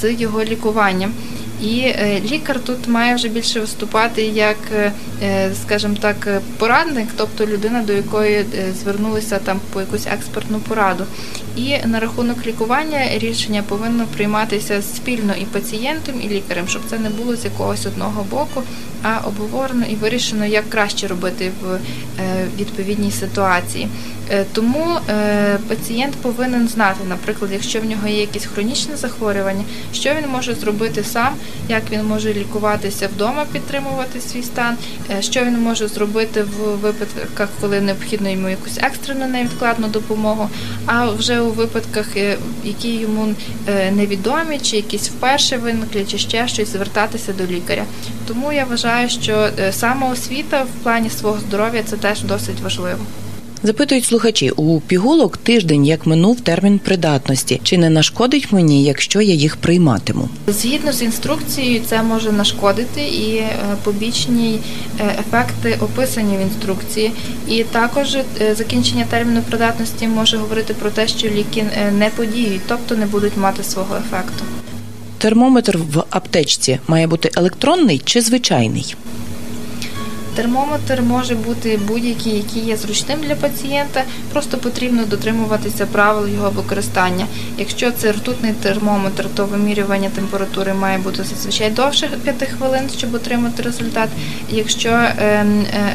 з 0.01 0.13
його 0.13 0.45
лікуванням. 0.45 1.13
І 1.63 1.79
е, 1.81 2.21
лікар 2.31 2.61
тут 2.61 2.89
має 2.89 3.15
вже 3.15 3.29
більше 3.29 3.61
виступати 3.61 4.23
як, 4.23 4.57
е, 4.75 4.93
е, 5.23 5.51
скажімо 5.63 5.97
так, 6.01 6.43
порадник, 6.59 7.09
тобто 7.17 7.47
людина, 7.47 7.83
до 7.83 7.93
якої 7.93 8.45
звернулися 8.83 9.39
там 9.39 9.61
по 9.73 9.81
якусь 9.81 10.07
експертну 10.07 10.59
пораду. 10.59 11.05
І 11.57 11.79
на 11.87 12.01
рахунок 12.01 12.47
лікування 12.47 13.19
рішення 13.19 13.63
повинно 13.69 14.07
прийматися 14.17 14.83
спільно 14.83 15.35
і 15.41 15.45
пацієнтом, 15.45 16.15
і 16.23 16.29
лікарем, 16.29 16.69
щоб 16.69 16.83
це 16.91 16.99
не 16.99 17.11
було 17.11 17.37
з 17.37 17.45
якогось 17.45 17.87
одного 17.87 18.27
боку, 18.31 18.63
а 19.03 19.19
обговорено 19.29 19.87
і 19.87 19.95
вирішено, 19.95 20.47
як 20.47 20.71
краще 20.71 21.07
робити 21.07 21.51
в 21.63 21.73
е, 21.73 21.79
відповідній 22.59 23.11
ситуації. 23.11 23.89
Е, 24.31 24.45
Тому 24.53 24.99
е, 25.09 25.59
пацієнт 25.69 26.15
повинен 26.15 26.69
знати, 26.69 27.01
наприклад, 27.09 27.51
якщо 27.53 27.81
в 27.81 27.85
нього 27.85 28.09
є 28.09 28.21
якісь 28.21 28.45
хронічне 28.45 28.97
захворювання, 28.97 29.65
що 29.95 30.15
він 30.15 30.29
може 30.29 30.55
зробити 30.55 31.05
сам, 31.05 31.35
як 31.69 31.83
він 31.91 32.05
може 32.05 32.35
лікуватися 32.35 33.09
вдома, 33.09 33.45
підтримувати 33.53 34.21
свій 34.21 34.43
стан, 34.43 34.77
що 35.21 35.45
він 35.45 35.59
може 35.59 35.89
зробити 35.89 36.43
в 36.43 36.77
випадках, 36.77 37.49
коли 37.61 37.81
необхідно 37.81 38.29
йому 38.29 38.49
якусь 38.49 38.79
екстрену 38.79 39.27
невідкладну 39.27 39.89
допомогу, 39.89 40.51
а 40.87 41.11
вже 41.11 41.41
у 41.41 41.51
випадках, 41.51 42.07
які 42.65 42.97
йому 42.97 43.35
невідомі, 43.93 44.59
чи 44.59 44.77
якісь 44.77 45.09
вперше 45.09 45.57
виникли, 45.57 46.05
чи 46.05 46.19
ще 46.19 46.49
щось, 46.49 46.73
звертатися 46.73 47.33
до 47.33 47.47
лікаря. 47.47 47.85
Тому 48.27 48.53
я 48.53 48.65
вважаю, 48.65 48.92
що 49.09 49.49
е, 49.59 49.73
самоосвіта 49.73 50.63
в 50.63 50.83
плані 50.83 51.11
свого 51.11 51.39
здоров'я 51.39 51.83
це 51.83 51.97
теж 51.97 52.23
досить 52.23 52.61
важливо. 52.61 52.99
Запитують 53.65 54.05
слухачі 54.05 54.51
у 54.51 54.81
пігулок 54.81 55.37
тиждень, 55.37 55.87
як 55.87 56.07
минув 56.07 56.41
термін 56.41 56.79
придатності. 56.79 57.61
Чи 57.63 57.79
не 57.79 57.91
нашкодить 57.91 58.53
мені, 58.53 58.85
якщо 58.85 59.21
я 59.21 59.35
їх 59.35 59.57
прийматиму? 59.57 60.29
Згідно 60.47 60.93
з 60.93 61.03
інструкцією, 61.03 61.83
це 61.87 62.03
може 62.03 62.33
нашкодити 62.33 63.01
і 63.01 63.37
е, 63.37 63.49
побічні 63.85 64.61
е, 65.01 65.17
ефекти 65.21 65.79
описані 65.81 66.37
в 66.37 66.41
інструкції. 66.41 67.13
І 67.49 67.65
також 67.65 68.17
закінчення 68.53 69.05
терміну 69.11 69.43
придатності 69.43 70.09
може 70.09 70.37
говорити 70.37 70.75
про 70.75 70.91
те, 70.91 71.09
що 71.09 71.29
ліки 71.29 71.65
не 71.93 72.11
подіють, 72.17 72.63
тобто 72.69 72.97
не 72.97 73.07
будуть 73.07 73.37
мати 73.37 73.65
свого 73.65 73.97
ефекту. 73.97 74.45
Термометр 75.23 75.79
в 75.79 76.05
аптечці 76.11 76.79
має 76.89 77.07
бути 77.07 77.31
електронний 77.37 77.99
чи 78.05 78.21
звичайний? 78.21 78.95
Термометр 80.35 81.03
може 81.03 81.35
бути 81.35 81.81
будь-який, 81.89 82.37
який 82.37 82.63
є 82.65 82.77
зручним 82.77 83.19
для 83.21 83.35
пацієнта. 83.35 84.05
Просто 84.33 84.59
потрібно 84.59 85.05
дотримуватися 85.05 85.87
правил 85.87 86.29
його 86.29 86.51
використання. 86.51 87.27
Якщо 87.59 87.91
це 87.91 88.13
ртутний 88.13 88.53
термометр, 88.53 89.27
то 89.35 89.47
вимірювання 89.47 90.11
температури 90.11 90.75
має 90.75 90.99
бути 90.99 91.25
зазвичай 91.25 91.71
довше 91.71 92.09
5 92.25 92.51
хвилин, 92.59 92.91
щоб 92.99 93.15
отримати 93.15 93.63
результат. 93.63 94.09
Якщо 94.51 94.89
е, 94.89 95.15
е, 95.19 95.47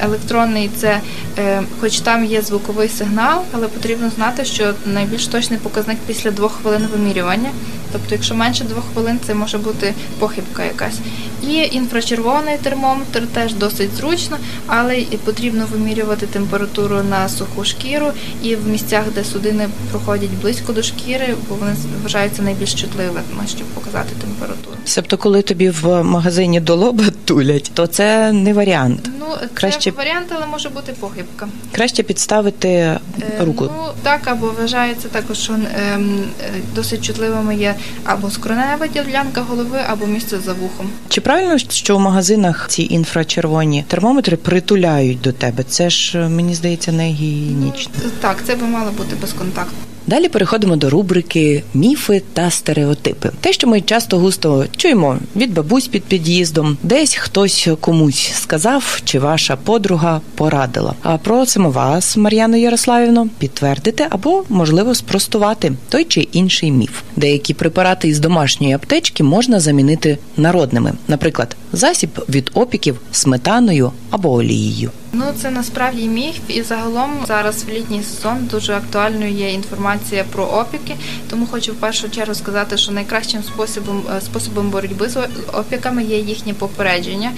електронний, 0.03 0.69
це 0.75 1.01
е, 1.37 1.63
хоч 1.79 1.99
там 1.99 2.25
є 2.25 2.41
звуковий 2.41 2.89
сигнал, 2.89 3.41
але 3.51 3.67
потрібно 3.67 4.09
знати, 4.09 4.45
що 4.45 4.73
найбільш 4.85 5.27
точний 5.27 5.59
показник 5.59 5.97
після 6.07 6.31
2 6.31 6.49
хвилин 6.49 6.87
вимірювання. 6.93 7.49
Тобто, 7.91 8.07
якщо 8.11 8.35
менше 8.35 8.63
двох 8.63 8.83
хвилин, 8.93 9.19
це 9.25 9.33
може 9.33 9.57
бути 9.57 9.93
похибка 10.19 10.63
якась. 10.63 10.99
І 11.43 11.53
інфрачервоний 11.71 12.57
термометр 12.57 13.27
теж 13.33 13.53
досить 13.53 13.95
зручно, 14.27 14.37
але 14.67 15.01
потрібно 15.25 15.65
вимірювати 15.71 16.25
температуру 16.25 17.03
на 17.09 17.29
суху 17.29 17.65
шкіру 17.65 18.07
і 18.43 18.55
в 18.55 18.67
місцях, 18.67 19.03
де 19.15 19.23
судини 19.23 19.69
проходять 19.91 20.29
близько 20.41 20.73
до 20.73 20.83
шкіри, 20.83 21.35
бо 21.49 21.55
вони 21.55 21.71
вважаються 22.03 22.41
найбільш 22.41 22.73
чутливими, 22.73 23.47
щоб 23.47 23.67
показати 23.67 24.09
температуру. 24.21 24.77
Себто, 24.85 25.17
коли 25.17 25.41
тобі 25.41 25.69
в 25.69 26.03
магазині 26.03 26.59
до 26.59 26.75
лоба 26.75 27.03
тулять, 27.25 27.71
то 27.73 27.87
це 27.87 28.31
не 28.31 28.53
варіант. 28.53 29.09
Ну, 29.29 29.35
це 29.41 29.47
Краще- 29.53 29.91
варіант, 29.91 30.27
але 30.35 30.45
може 30.45 30.69
бути 30.69 30.93
похибка. 30.99 31.47
Краще 31.71 32.03
підставити 32.03 32.67
Е, 32.69 32.99
руку. 33.39 33.69
Ну 33.77 33.87
так, 34.03 34.27
або 34.27 34.53
вважається 34.59 35.07
також, 35.07 35.37
що 35.37 35.53
ем, 35.53 36.23
е, 36.41 36.49
досить 36.75 37.01
чутливими 37.05 37.55
є 37.55 37.75
або 38.03 38.29
скронева 38.31 38.87
ділянка 38.87 39.41
голови, 39.41 39.79
або 39.87 40.05
місце 40.05 40.39
за 40.45 40.53
вухом. 40.53 40.89
Чи 41.09 41.21
правильно, 41.21 41.57
що 41.57 41.97
в 41.97 41.99
магазинах 41.99 42.65
ці 42.69 42.83
інфрачервоні 42.83 43.85
термометри 43.87 44.37
притуляють 44.37 45.21
до 45.21 45.31
тебе? 45.31 45.63
Це 45.63 45.89
ж 45.89 46.19
е, 46.19 46.29
мені 46.29 46.55
здається 46.55 46.91
не 46.91 47.07
гігієнічно. 47.09 47.93
Ну, 48.03 48.09
так, 48.21 48.37
це 48.47 48.55
би 48.55 48.67
мало 48.67 48.91
бути 48.91 49.15
безконтактно. 49.21 49.77
Далі 50.07 50.29
переходимо 50.29 50.75
до 50.75 50.89
рубрики 50.89 51.63
міфи 51.73 52.21
та 52.33 52.51
стереотипи. 52.51 53.29
Те, 53.41 53.53
що 53.53 53.67
ми 53.67 53.81
часто 53.81 54.19
густо 54.19 54.65
чуємо 54.77 55.17
від 55.35 55.53
бабусь 55.53 55.87
під 55.87 56.03
під'їздом, 56.03 56.77
десь 56.83 57.15
хтось 57.15 57.67
комусь 57.79 58.31
сказав, 58.35 59.01
чи 59.05 59.19
ваша 59.19 59.55
подруга 59.55 60.21
порадила. 60.35 60.93
А 61.03 61.17
просимо 61.17 61.69
вас, 61.69 62.17
Мар'яно 62.17 62.57
Ярославівно, 62.57 63.29
підтвердити 63.39 64.07
або 64.09 64.43
можливо 64.49 64.95
спростувати 64.95 65.73
той 65.89 66.03
чи 66.03 66.21
інший 66.21 66.71
міф. 66.71 67.01
Деякі 67.15 67.53
препарати 67.53 68.07
із 68.07 68.19
домашньої 68.19 68.73
аптечки 68.73 69.23
можна 69.23 69.59
замінити 69.59 70.17
народними, 70.37 70.93
наприклад, 71.07 71.55
засіб 71.73 72.09
від 72.29 72.51
опіків 72.53 72.99
сметаною 73.11 73.91
або 74.09 74.31
олією. 74.33 74.91
Ну 75.13 75.23
це 75.41 75.49
насправді 75.51 76.07
міф, 76.07 76.35
і 76.47 76.61
загалом 76.61 77.11
зараз 77.27 77.63
в 77.63 77.69
літній 77.69 78.03
сезон 78.03 78.37
дуже 78.51 78.73
актуальною 78.73 79.31
є 79.31 79.53
інформація 79.53 80.23
про 80.31 80.43
опіки. 80.45 80.95
Тому 81.29 81.47
хочу 81.51 81.71
в 81.71 81.75
першу 81.75 82.09
чергу 82.09 82.35
сказати, 82.35 82.77
що 82.77 82.91
найкращим 82.91 83.43
способом 83.43 84.03
е, 84.17 84.21
способом 84.21 84.69
боротьби 84.69 85.09
з 85.09 85.17
опіками 85.53 86.03
є 86.03 86.17
їхнє 86.19 86.53
попередження. 86.53 87.31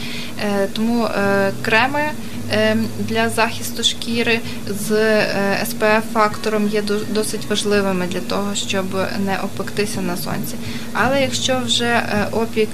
Е, 0.44 0.68
Тому 0.74 1.06
е, 1.06 1.52
креми 1.62 2.02
для 3.00 3.30
захисту 3.30 3.84
шкіри 3.84 4.40
з 4.70 4.88
СПФ 5.70 6.14
фактором 6.14 6.70
є 6.70 6.82
до- 6.82 7.00
досить 7.14 7.46
важливими 7.50 8.06
для 8.12 8.20
того, 8.20 8.56
щоб 8.56 8.86
не 9.26 9.38
опектися 9.44 10.02
на 10.02 10.18
сонці. 10.18 10.56
Але 10.94 11.22
якщо 11.22 11.60
вже 11.66 12.04
опік 12.32 12.70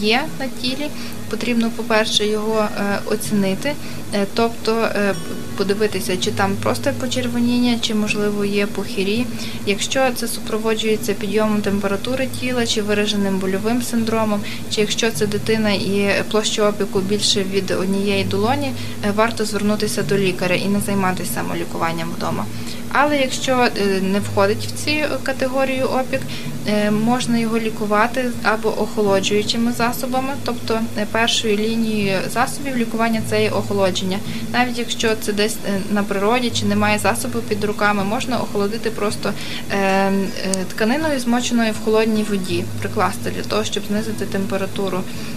є 0.00 0.22
на 0.44 0.62
тілі, 0.62 0.88
потрібно, 1.30 1.70
по-перше, 1.76 2.26
його 2.26 2.60
е, 2.60 2.98
оцінити, 3.06 3.72
е, 4.14 4.26
тобто 4.34 4.72
е, 4.82 5.14
подивитися, 5.56 6.16
чи 6.16 6.30
там 6.30 6.56
просто 6.62 6.90
почервоніння, 7.00 7.78
чи 7.80 7.94
можливо 7.94 8.44
є 8.44 8.66
похирі. 8.66 9.26
Якщо 9.66 10.10
це 10.14 10.28
супроводжується 10.28 11.12
підйомом 11.14 11.60
температури 11.60 12.28
тіла, 12.40 12.66
чи 12.66 12.82
вираженим 12.82 13.38
больовим 13.38 13.82
синдромом, 13.82 14.40
чи 14.70 14.80
якщо 14.80 15.10
це 15.10 15.26
дитина 15.26 15.70
і 15.70 16.14
площа 16.30 16.68
опіку 16.68 17.00
більше 17.00 17.44
від 17.52 17.70
однієї 17.70 18.24
долоні, 18.24 18.72
варто 19.14 19.44
звернутися 19.44 20.02
до 20.02 20.18
лікаря 20.18 20.54
і 20.54 20.68
не 20.68 20.80
займатися 20.80 21.30
самолікуванням 21.34 22.08
вдома. 22.16 22.46
Але 22.92 23.16
якщо 23.16 23.68
не 24.02 24.20
входить 24.20 24.66
в 24.66 24.84
ці 24.84 25.04
категорію 25.22 25.84
опік, 25.84 26.20
можна 26.90 27.38
його 27.38 27.58
лікувати 27.58 28.30
або 28.42 28.68
охолоджуючими 28.68 29.72
засобами, 29.72 30.34
тобто 30.44 30.80
е, 30.98 31.06
першою 31.12 31.56
лінією 31.56 32.18
засобів 32.32 32.76
лікування 32.76 33.22
це 33.30 33.42
є 33.42 33.50
охолодження. 33.50 34.18
Навіть 34.52 34.78
якщо 34.78 35.16
це 35.20 35.32
десь 35.32 35.56
е, 35.68 35.80
на 35.90 36.02
природі 36.02 36.50
чи 36.50 36.66
немає 36.66 36.98
засобу 36.98 37.38
під 37.38 37.64
руками, 37.64 38.04
можна 38.04 38.38
охолодити 38.38 38.90
просто 38.90 39.32
е, 39.70 39.76
е, 39.76 40.12
тканиною, 40.70 41.20
змоченою 41.20 41.72
в 41.72 41.84
холодній 41.84 42.22
воді, 42.30 42.64
прикласти 42.80 43.30
для 43.30 43.42
того, 43.42 43.64
щоб 43.64 43.82
знизити 43.88 44.26
температуру 44.26 44.98
е, 44.98 45.33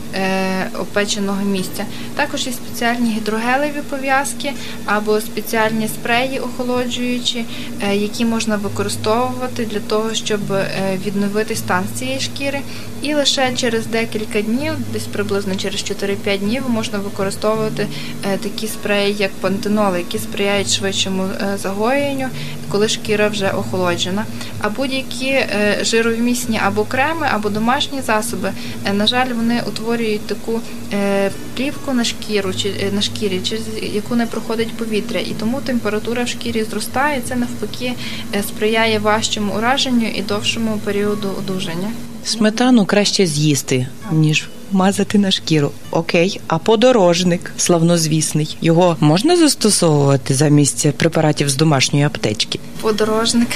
опеченого 0.79 1.41
місця. 1.41 1.85
Також 2.15 2.47
є 2.47 2.53
спеціальні 2.53 3.11
гідрогелеві 3.11 3.81
пов'язки 3.89 4.53
або 4.85 5.21
спеціальні 5.21 5.87
спреї 5.87 6.39
охолоджуючі, 6.39 7.45
е, 7.81 7.95
які 7.95 8.25
можна 8.25 8.55
використовувати 8.55 9.65
для 9.65 9.79
того, 9.79 10.13
щоб 10.13 10.51
е, 10.51 10.69
відновити 11.05 11.55
стан 11.55 11.83
цієї 11.95 12.19
шкіри. 12.19 12.59
І 13.01 13.13
лише 13.13 13.53
через 13.55 13.85
декілька 13.85 14.41
днів, 14.41 14.73
десь 14.93 15.05
приблизно 15.05 15.55
через 15.55 15.83
4-5 15.83 16.37
днів, 16.39 16.63
можна 16.69 16.99
використовувати 16.99 17.87
е, 18.25 18.37
такі 18.37 18.67
спреї, 18.67 19.15
як 19.19 19.31
пантеноли, 19.31 19.97
які 19.97 20.17
сприяють 20.17 20.71
швидшому 20.71 21.23
е, 21.23 21.57
загоєнню, 21.57 22.27
коли 22.69 22.89
шкіра 22.89 23.27
вже 23.27 23.49
охолоджена. 23.49 24.25
А 24.61 24.69
будь-які 24.69 25.29
е, 25.29 25.77
жировмісні 25.81 26.59
або 26.65 26.83
креми, 26.83 27.27
або 27.31 27.49
домашні 27.49 28.01
засоби, 28.01 28.51
е, 28.85 28.93
на 28.93 29.07
жаль, 29.07 29.27
вони 29.35 29.61
утворюють 29.67 29.96
утворюють 29.97 30.27
таку 30.27 30.59
е, 30.93 31.31
плівку 31.55 31.93
на 31.93 32.03
шкіру 32.03 32.53
чи 32.53 32.69
е, 32.69 32.91
на 32.91 33.01
шкірі, 33.01 33.39
через 33.43 33.63
яку 33.93 34.15
не 34.15 34.25
проходить 34.25 34.73
повітря, 34.73 35.19
і 35.19 35.35
тому 35.39 35.61
температура 35.61 36.23
в 36.23 36.27
шкірі 36.27 36.63
зростає. 36.63 37.21
Це 37.27 37.35
навпаки 37.35 37.93
е, 38.35 38.43
сприяє 38.43 38.99
важчому 38.99 39.53
ураженню 39.57 40.07
і 40.15 40.21
довшому 40.21 40.77
періоду 40.83 41.29
одужання. 41.39 41.91
Сметану 42.23 42.85
краще 42.85 43.25
з'їсти, 43.25 43.87
ніж 44.11 44.47
мазати 44.71 45.17
на 45.17 45.31
шкіру. 45.31 45.71
Окей, 45.91 46.39
а 46.47 46.57
подорожник 46.57 47.51
славнозвісний. 47.57 48.57
Його 48.61 48.97
можна 48.99 49.37
застосовувати 49.37 50.33
замість 50.33 50.91
препаратів 50.91 51.49
з 51.49 51.55
домашньої 51.55 52.05
аптечки? 52.05 52.59
Подорожник. 52.81 53.47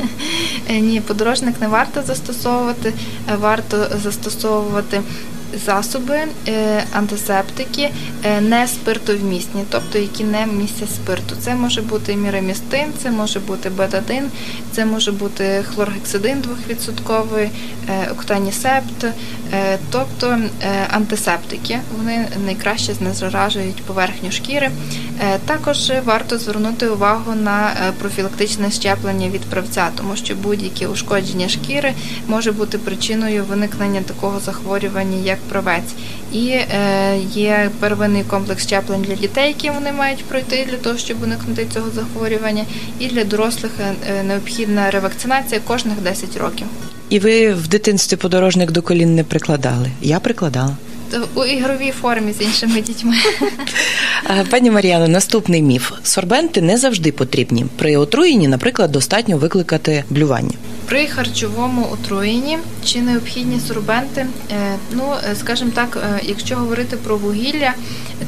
Ні, 0.70 1.00
подорожник 1.00 1.60
не 1.60 1.68
варто 1.68 2.02
застосовувати, 2.06 2.92
варто 3.40 3.86
застосовувати 4.02 5.00
засоби, 5.66 6.18
е, 6.48 6.84
антисептики, 6.92 7.90
е, 8.24 8.40
не 8.40 8.68
спиртовмісні, 8.68 9.64
тобто 9.70 9.98
які 9.98 10.24
не 10.24 10.46
містять 10.46 10.90
спирту. 10.90 11.36
Це 11.40 11.54
може 11.54 11.82
бути 11.82 12.16
мірамістин, 12.16 12.92
це 13.02 13.10
може 13.10 13.40
бути 13.40 13.70
бетадин, 13.70 14.24
це 14.72 14.84
може 14.84 15.12
бути 15.12 15.64
хлоргексидин 15.74 16.40
2%, 16.40 17.50
е, 17.88 18.08
октанісепт, 18.12 19.06
тобто 19.90 20.38
антисептики. 20.90 21.78
Вони 21.96 22.28
найкраще 22.46 22.94
знезаражують 22.94 23.82
поверхню 23.82 24.30
шкіри. 24.30 24.70
Також 25.46 25.92
варто 26.04 26.38
звернути 26.38 26.88
увагу 26.88 27.34
на 27.34 27.70
профілактичне 27.98 28.70
щеплення 28.70 29.28
від 29.28 29.40
правця, 29.40 29.88
тому 29.96 30.16
що 30.16 30.34
будь-яке 30.34 30.86
ушкодження 30.86 31.48
шкіри 31.48 31.94
може 32.28 32.52
бути 32.52 32.78
причиною 32.78 33.44
виникнення 33.44 34.00
такого 34.00 34.40
захворювання, 34.40 35.18
як 35.24 35.38
правець. 35.48 35.94
І 36.32 36.48
е, 36.48 37.18
є 37.34 37.70
первинний 37.80 38.22
комплекс 38.22 38.66
щеплень 38.66 39.02
для 39.02 39.14
дітей, 39.14 39.48
які 39.48 39.70
вони 39.70 39.92
мають 39.92 40.24
пройти 40.24 40.66
для 40.70 40.76
того, 40.76 40.98
щоб 40.98 41.22
уникнути 41.22 41.66
цього 41.74 41.90
захворювання. 41.94 42.64
І 42.98 43.08
для 43.08 43.24
дорослих 43.24 43.72
е, 43.80 43.94
е, 44.10 44.22
необхідна 44.22 44.90
ревакцинація 44.90 45.60
кожних 45.66 46.00
10 46.00 46.36
років. 46.36 46.66
І 47.08 47.18
ви 47.18 47.52
в 47.52 47.68
дитинстві 47.68 48.16
подорожник 48.16 48.70
до 48.70 48.82
колін 48.82 49.14
не 49.14 49.24
прикладали? 49.24 49.90
Я 50.00 50.20
прикладала. 50.20 50.76
У 51.34 51.44
ігровій 51.44 51.90
формі 52.00 52.32
з 52.32 52.40
іншими 52.40 52.80
дітьми. 52.80 53.14
Пані 54.50 54.70
Мар'яно, 54.70 55.08
наступний 55.08 55.62
міф: 55.62 55.92
сорбенти 56.02 56.62
не 56.62 56.76
завжди 56.76 57.12
потрібні. 57.12 57.66
При 57.76 57.96
отруєнні, 57.96 58.48
наприклад, 58.48 58.92
достатньо 58.92 59.36
викликати 59.36 60.04
блювання. 60.10 60.54
При 60.86 61.06
харчовому 61.06 61.88
отруєнні 61.92 62.58
чи 62.84 63.00
необхідні 63.00 63.60
сорбенти, 63.68 64.26
Е, 64.52 64.78
ну 64.92 65.14
е, 65.30 65.34
скажімо 65.34 65.70
так, 65.74 65.98
е, 66.02 66.20
якщо 66.22 66.56
говорити 66.56 66.96
про 66.96 67.16
вугілля, 67.16 67.72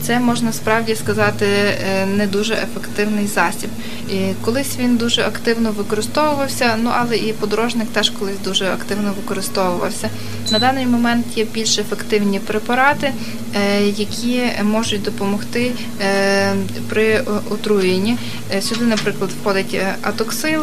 це 0.03 0.21
можна 0.21 0.53
справді 0.53 0.95
сказати 0.95 1.47
е, 1.47 2.07
не 2.07 2.27
дуже 2.27 2.55
ефективний 2.55 3.27
засіб. 3.27 3.71
І 4.11 4.33
колись 4.45 4.79
він 4.79 4.97
дуже 4.97 5.23
активно 5.23 5.71
використовувався, 5.73 6.77
ну 6.83 6.91
але 6.95 7.17
і 7.17 7.33
подорожник 7.33 7.89
теж 7.89 8.11
колись 8.11 8.39
дуже 8.45 8.67
активно 8.67 9.13
використовувався. 9.17 10.09
На 10.53 10.59
даний 10.59 10.87
момент 10.87 11.27
є 11.37 11.45
більш 11.45 11.79
ефективні 11.79 12.39
препарати, 12.39 12.74
е, 13.55 13.83
які 13.87 14.43
можуть 14.63 15.03
допомогти 15.03 15.73
е, 16.01 16.55
при 16.89 17.21
отруєнні. 17.51 18.17
Е, 18.55 18.63
Сюди, 18.63 18.85
наприклад, 18.85 19.31
входить 19.41 19.77
атоксил 20.03 20.63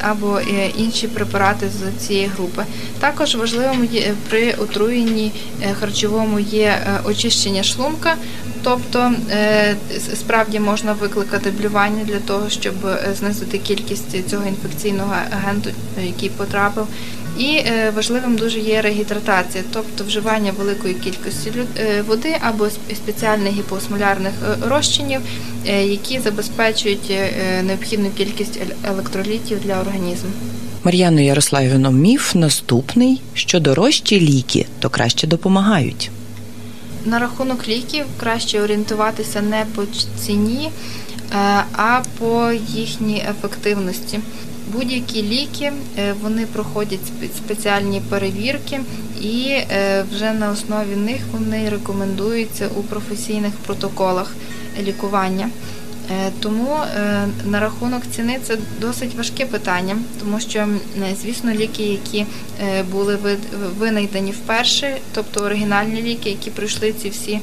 або 0.00 0.40
інші 0.76 1.08
препарати 1.08 1.66
з 1.68 2.06
цієї 2.06 2.26
групи. 2.26 2.64
Також 3.00 3.34
важливим 3.34 3.88
при 4.30 4.52
отруєнні 4.52 5.32
харчовому 5.80 6.40
є 6.40 6.78
очищення 7.04 7.62
шлунка. 7.62 8.16
Тобто 8.62 9.12
справді 10.14 10.60
можна 10.60 10.92
викликати 10.92 11.50
блювання 11.50 12.04
для 12.04 12.18
того, 12.18 12.50
щоб 12.50 12.74
знизити 13.18 13.58
кількість 13.58 14.28
цього 14.30 14.46
інфекційного 14.46 15.14
агенту, 15.30 15.70
який 16.02 16.28
потрапив. 16.28 16.86
І 17.38 17.56
е, 17.56 17.92
важливим 17.96 18.36
дуже 18.36 18.58
є 18.60 18.80
регідратація, 18.80 19.64
тобто 19.72 20.04
вживання 20.04 20.52
великої 20.58 20.94
кількості 20.94 21.52
е, 21.78 22.02
води 22.02 22.36
або 22.40 22.70
спеціальних 22.70 23.52
гіпоосмолярних 23.52 24.32
е, 24.42 24.68
розчинів, 24.68 25.20
які 25.84 26.20
забезпечують 26.20 27.12
необхідну 27.62 28.10
кількість 28.10 28.60
електролітів 28.84 29.60
для 29.64 29.80
організму. 29.80 30.30
Мар'яно 30.84 31.20
Ярославівно, 31.20 31.90
міф 31.90 32.34
наступний: 32.34 33.20
що 33.34 33.60
дорожчі 33.60 34.20
ліки 34.20 34.66
то 34.78 34.90
краще 34.90 35.26
допомагають. 35.26 36.10
На 37.04 37.18
рахунок 37.18 37.68
ліків 37.68 38.04
краще 38.20 38.62
орієнтуватися 38.62 39.42
не 39.42 39.66
по 39.74 39.82
ціні, 40.18 40.70
а 41.76 42.02
по 42.18 42.52
їхній 42.68 43.24
ефективності. 43.30 44.20
Будь-які 44.72 45.22
ліки 45.22 45.72
е, 45.98 46.14
вони 46.22 46.46
проходять 46.46 47.12
спеціальні 47.36 48.02
перевірки, 48.10 48.80
і 49.20 49.48
е, 49.48 50.04
вже 50.12 50.32
на 50.32 50.50
основі 50.50 50.96
них 50.96 51.20
вони 51.32 51.68
рекомендуються 51.68 52.68
у 52.76 52.82
професійних 52.82 53.52
протоколах 53.52 54.34
лікування. 54.82 55.48
Е, 56.10 56.30
Тому 56.40 56.76
на 57.44 57.60
рахунок 57.60 58.02
ціни 58.10 58.38
це 58.42 58.58
досить 58.80 59.14
важке 59.14 59.46
питання, 59.46 59.96
тому 60.20 60.40
що, 60.40 60.68
звісно, 61.22 61.52
ліки, 61.52 61.82
які 61.82 62.26
були 62.90 63.18
винайдені 63.78 64.30
вперше, 64.30 64.96
тобто 65.14 65.40
оригінальні 65.40 66.02
ліки, 66.02 66.30
які 66.30 66.50
пройшли 66.50 66.92
ці 66.92 67.08
всі 67.08 67.40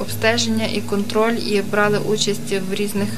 обстеження 0.00 0.66
і 0.66 0.80
контроль, 0.80 1.34
і 1.34 1.62
брали 1.70 1.98
участь 1.98 2.54
в 2.70 2.74
різних 2.74 3.08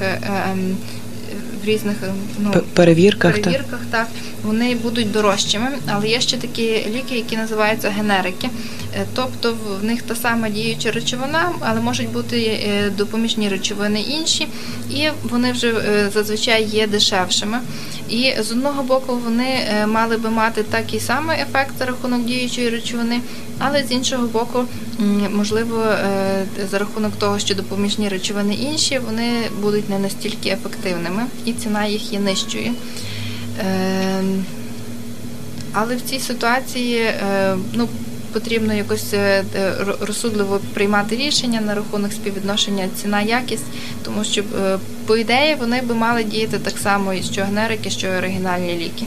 в 1.65 1.69
різних 1.69 1.97
е, 2.03 2.13
ну, 2.39 2.51
перевірках 2.75 3.33
перевірках, 3.35 3.81
так 3.91 4.09
вони 4.43 4.75
будуть 4.75 5.13
дорожчими, 5.13 5.69
але 5.87 6.09
є 6.09 6.21
ще 6.21 6.37
такі 6.37 6.63
ліки, 6.95 7.15
які 7.17 7.37
називаються 7.37 7.91
генерики. 7.91 8.49
Е, 8.97 9.05
Тобто 9.15 9.57
в- 9.81 9.85
них 9.85 10.03
та 10.03 10.15
сама 10.15 10.49
діюча 10.49 10.91
речовина, 10.91 11.53
але 11.61 11.81
можуть 11.81 12.13
бути 12.13 12.41
е, 12.43 12.91
допоміжні 12.99 13.49
речовини 13.49 14.01
інші, 14.01 14.49
і 14.91 15.09
вони 15.23 15.53
вже 15.53 15.75
зазвичай 16.15 16.65
є 16.65 16.87
дешевшими. 16.87 17.59
І 18.09 18.33
з 18.41 18.51
одного 18.53 18.83
боку 18.83 19.19
вони 19.25 19.47
мали 19.87 20.17
би 20.17 20.31
мати 20.31 20.63
такий 20.63 21.01
самий 21.01 21.41
ефект 21.41 21.79
за 21.79 21.85
рахунок 21.85 22.25
діючої 22.25 22.69
речовини, 22.71 23.21
але 23.63 23.85
з 23.85 23.93
іншого 23.93 24.27
боку, 24.27 24.65
можливо, 25.31 25.83
е, 25.83 26.47
за 26.71 26.79
рахунок 26.79 27.13
того, 27.19 27.39
що 27.39 27.55
допоміжні 27.55 28.09
речовини 28.09 28.55
інші, 28.55 28.99
вони 28.99 29.33
будуть 29.63 29.91
не 29.91 29.99
настільки 29.99 30.49
ефективними, 30.49 31.23
і 31.45 31.53
ціна 31.53 31.87
їх 31.87 32.13
є 32.13 32.21
нижчою. 32.21 32.73
Ем, 33.61 34.45
Але 35.73 35.97
в 35.97 36.01
цій 36.01 36.19
ситуації 36.21 36.99
е, 36.99 37.57
ну, 37.73 37.89
потрібно 38.33 38.75
якось 38.75 39.13
е, 39.15 39.45
ро- 39.81 40.05
розсудливо 40.07 40.61
приймати 40.75 41.17
рішення 41.17 41.61
на 41.61 41.75
рахунок 41.75 42.13
співвідношення 42.13 42.89
ціна-якість, 43.03 43.65
тому 44.05 44.25
що, 44.25 44.43
по 45.07 45.17
ідеї, 45.17 45.55
вони 45.55 45.83
би 45.83 45.95
мали 45.95 46.25
діяти 46.25 46.59
так 46.59 46.79
само, 46.79 47.15
що 47.33 47.45
генерики, 47.45 47.91
що 47.91 48.07
і 48.07 48.17
оригінальні 48.19 48.75
ліки. 48.77 49.07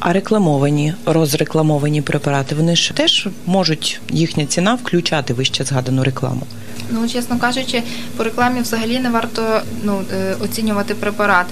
А 0.00 0.12
рекламовані, 0.12 0.94
розрекламовані 1.06 2.02
препарати, 2.02 2.54
вони 2.54 2.76
ж 2.76 2.92
теж 2.94 3.28
можуть 3.46 4.00
їхня 4.10 4.46
ціна 4.46 4.74
включати 4.74 5.34
вище 5.34 5.64
згадану 5.64 6.04
рекламу. 6.04 6.42
Ну, 6.90 7.08
чесно 7.08 7.38
кажучи, 7.38 7.82
по 8.16 8.24
рекламі 8.24 8.60
взагалі 8.60 8.98
не 8.98 9.10
варто 9.10 9.60
ну, 9.82 10.02
е, 10.12 10.34
оцінювати 10.40 10.94
препарат. 10.94 11.46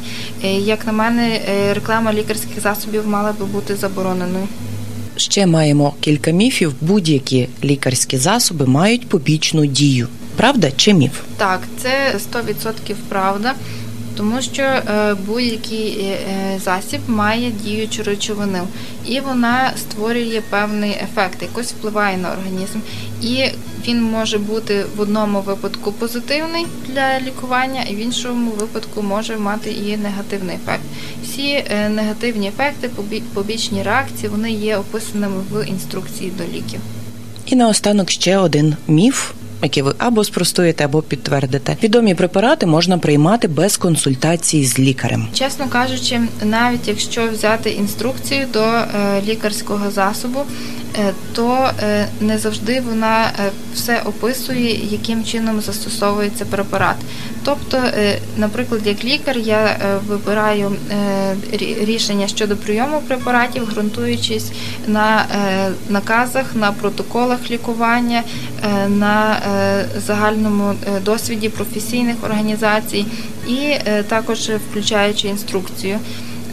Е, 0.45 0.53
Як 0.53 0.87
на 0.87 0.93
мене, 0.93 1.41
е, 1.49 1.75
реклама 1.75 2.13
лікарських 2.13 2.61
засобів 2.63 3.09
мала 3.09 3.33
би 3.33 3.45
бути 3.47 3.77
забороненою. 3.77 4.49
Ще 5.17 5.47
маємо 5.47 5.95
кілька 6.01 6.31
міфів. 6.31 6.75
Будь-які 6.81 7.49
лікарські 7.65 8.19
засоби 8.19 8.67
мають 8.67 9.09
побічну 9.09 9.67
дію. 9.67 10.09
Правда 10.37 10.71
чи 10.77 10.95
міф? 10.95 11.21
Так, 11.37 11.61
це 11.83 12.15
100% 12.33 12.95
правда, 13.09 13.55
тому 14.19 14.43
що 14.43 14.63
е, 14.63 15.17
будь-який 15.27 15.99
е, 16.01 16.19
е, 16.31 16.61
засіб 16.65 17.01
має 17.07 17.51
діючу 17.51 18.03
речовину, 18.03 18.59
і 19.07 19.21
вона 19.21 19.73
створює 19.77 20.43
певний 20.51 20.91
ефект, 20.91 21.43
якось 21.43 21.73
впливає 21.73 22.17
на 22.17 22.33
організм. 22.33 22.79
І 23.23 23.45
він 23.89 24.03
може 24.03 24.39
бути 24.39 24.85
в 24.97 25.01
одному 25.01 25.41
випадку 25.41 25.93
позитивний 25.93 26.67
для 26.89 27.21
лікування, 27.21 27.83
і 27.83 27.95
в 27.95 27.99
іншому 27.99 28.51
випадку 28.51 29.03
може 29.03 29.37
мати 29.37 29.71
і 29.71 29.97
негативний 29.97 30.57
ефект. 30.57 30.83
Всі 31.25 31.65
негативні 31.91 32.49
ефекти, 32.49 32.91
побі- 32.97 33.23
побічні 33.35 33.83
реакції, 33.83 34.29
вони 34.29 34.53
є 34.53 34.77
описаними 34.77 35.43
в 35.53 35.67
інструкції 35.69 36.33
до 36.39 36.45
ліків. 36.45 36.81
І 37.47 37.57
наостанок 37.57 38.11
ще 38.11 38.39
один 38.39 38.77
міф. 38.89 39.31
Який 39.63 39.83
ви 39.83 39.95
або 39.99 40.25
спростуєте, 40.25 40.85
або 40.85 41.03
підтвердите. 41.03 41.77
Відомі 41.83 42.15
препарати 42.15 42.67
можна 42.67 42.99
приймати 42.99 43.49
без 43.49 43.77
консультації 43.77 44.65
з 44.65 44.79
лікарем. 44.79 45.29
Чесно 45.35 45.69
кажучи, 45.69 46.21
навіть 46.45 46.89
якщо 46.89 47.29
взяти 47.29 47.71
інструкцію 47.71 48.47
до 48.53 48.61
е, 48.61 48.87
лікарського 49.27 49.91
засобу, 49.91 50.41
то 51.35 51.71
е, 51.83 52.09
не 52.21 52.39
завжди 52.39 52.81
вона 52.81 53.27
е, 53.27 53.51
все 53.75 54.03
описує, 54.05 54.87
яким 54.91 55.25
чином 55.25 55.61
застосовується 55.61 56.45
препарат. 56.45 56.97
Тобто, 57.45 57.77
е, 57.77 58.19
наприклад, 58.37 58.81
як 58.85 59.05
лікар, 59.05 59.39
я 59.39 59.59
е, 59.59 59.99
вибираю 60.07 60.77
е, 60.91 61.37
рішення 61.85 62.29
щодо 62.29 62.57
прийому 62.57 63.03
препаратів, 63.09 63.71
ґрунтуючись 63.71 64.53
на 64.87 65.27
е, 65.35 65.71
наказах, 65.89 66.45
на 66.55 66.73
протоколах 66.73 67.51
лікування, 67.51 68.23
е, 68.65 68.89
на 68.89 69.37
е, 69.37 69.87
загальному 70.07 70.71
е, 70.71 71.01
досвіді 71.01 71.49
професійних 71.49 72.17
організацій 72.23 73.07
і 73.49 73.57
е, 73.57 74.03
також 74.03 74.51
включаючи 74.71 75.29
інструкцію. 75.29 75.99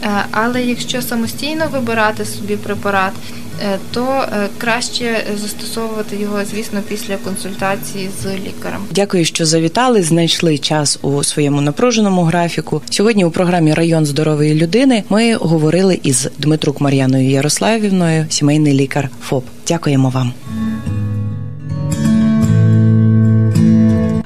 Е, 0.02 0.24
Але 0.30 0.62
якщо 0.62 1.02
самостійно 1.02 1.68
вибирати 1.72 2.24
собі 2.24 2.56
препарат, 2.56 3.12
е, 3.12 3.45
то 3.90 4.04
е, 4.04 4.48
краще 4.58 5.24
застосовувати 5.40 6.16
його, 6.16 6.44
звісно, 6.50 6.80
після 6.88 7.16
консультації 7.16 8.10
з 8.22 8.26
лікарем. 8.26 8.80
Дякую, 8.90 9.24
що 9.24 9.46
завітали, 9.46 10.02
знайшли 10.02 10.58
час 10.58 10.98
у 11.02 11.24
своєму 11.24 11.60
напруженому 11.60 12.22
графіку. 12.22 12.82
Сьогодні 12.90 13.24
у 13.24 13.30
програмі 13.30 13.74
Район 13.74 14.06
здорової 14.06 14.54
людини 14.54 15.04
ми 15.08 15.34
говорили 15.34 16.00
із 16.02 16.28
Дмитрук 16.38 16.80
Мар'яною 16.80 17.30
Ярославівною, 17.30 18.26
сімейний 18.28 18.72
лікар 18.74 19.08
ФОП. 19.22 19.44
Дякуємо 19.68 20.08
вам. 20.10 20.32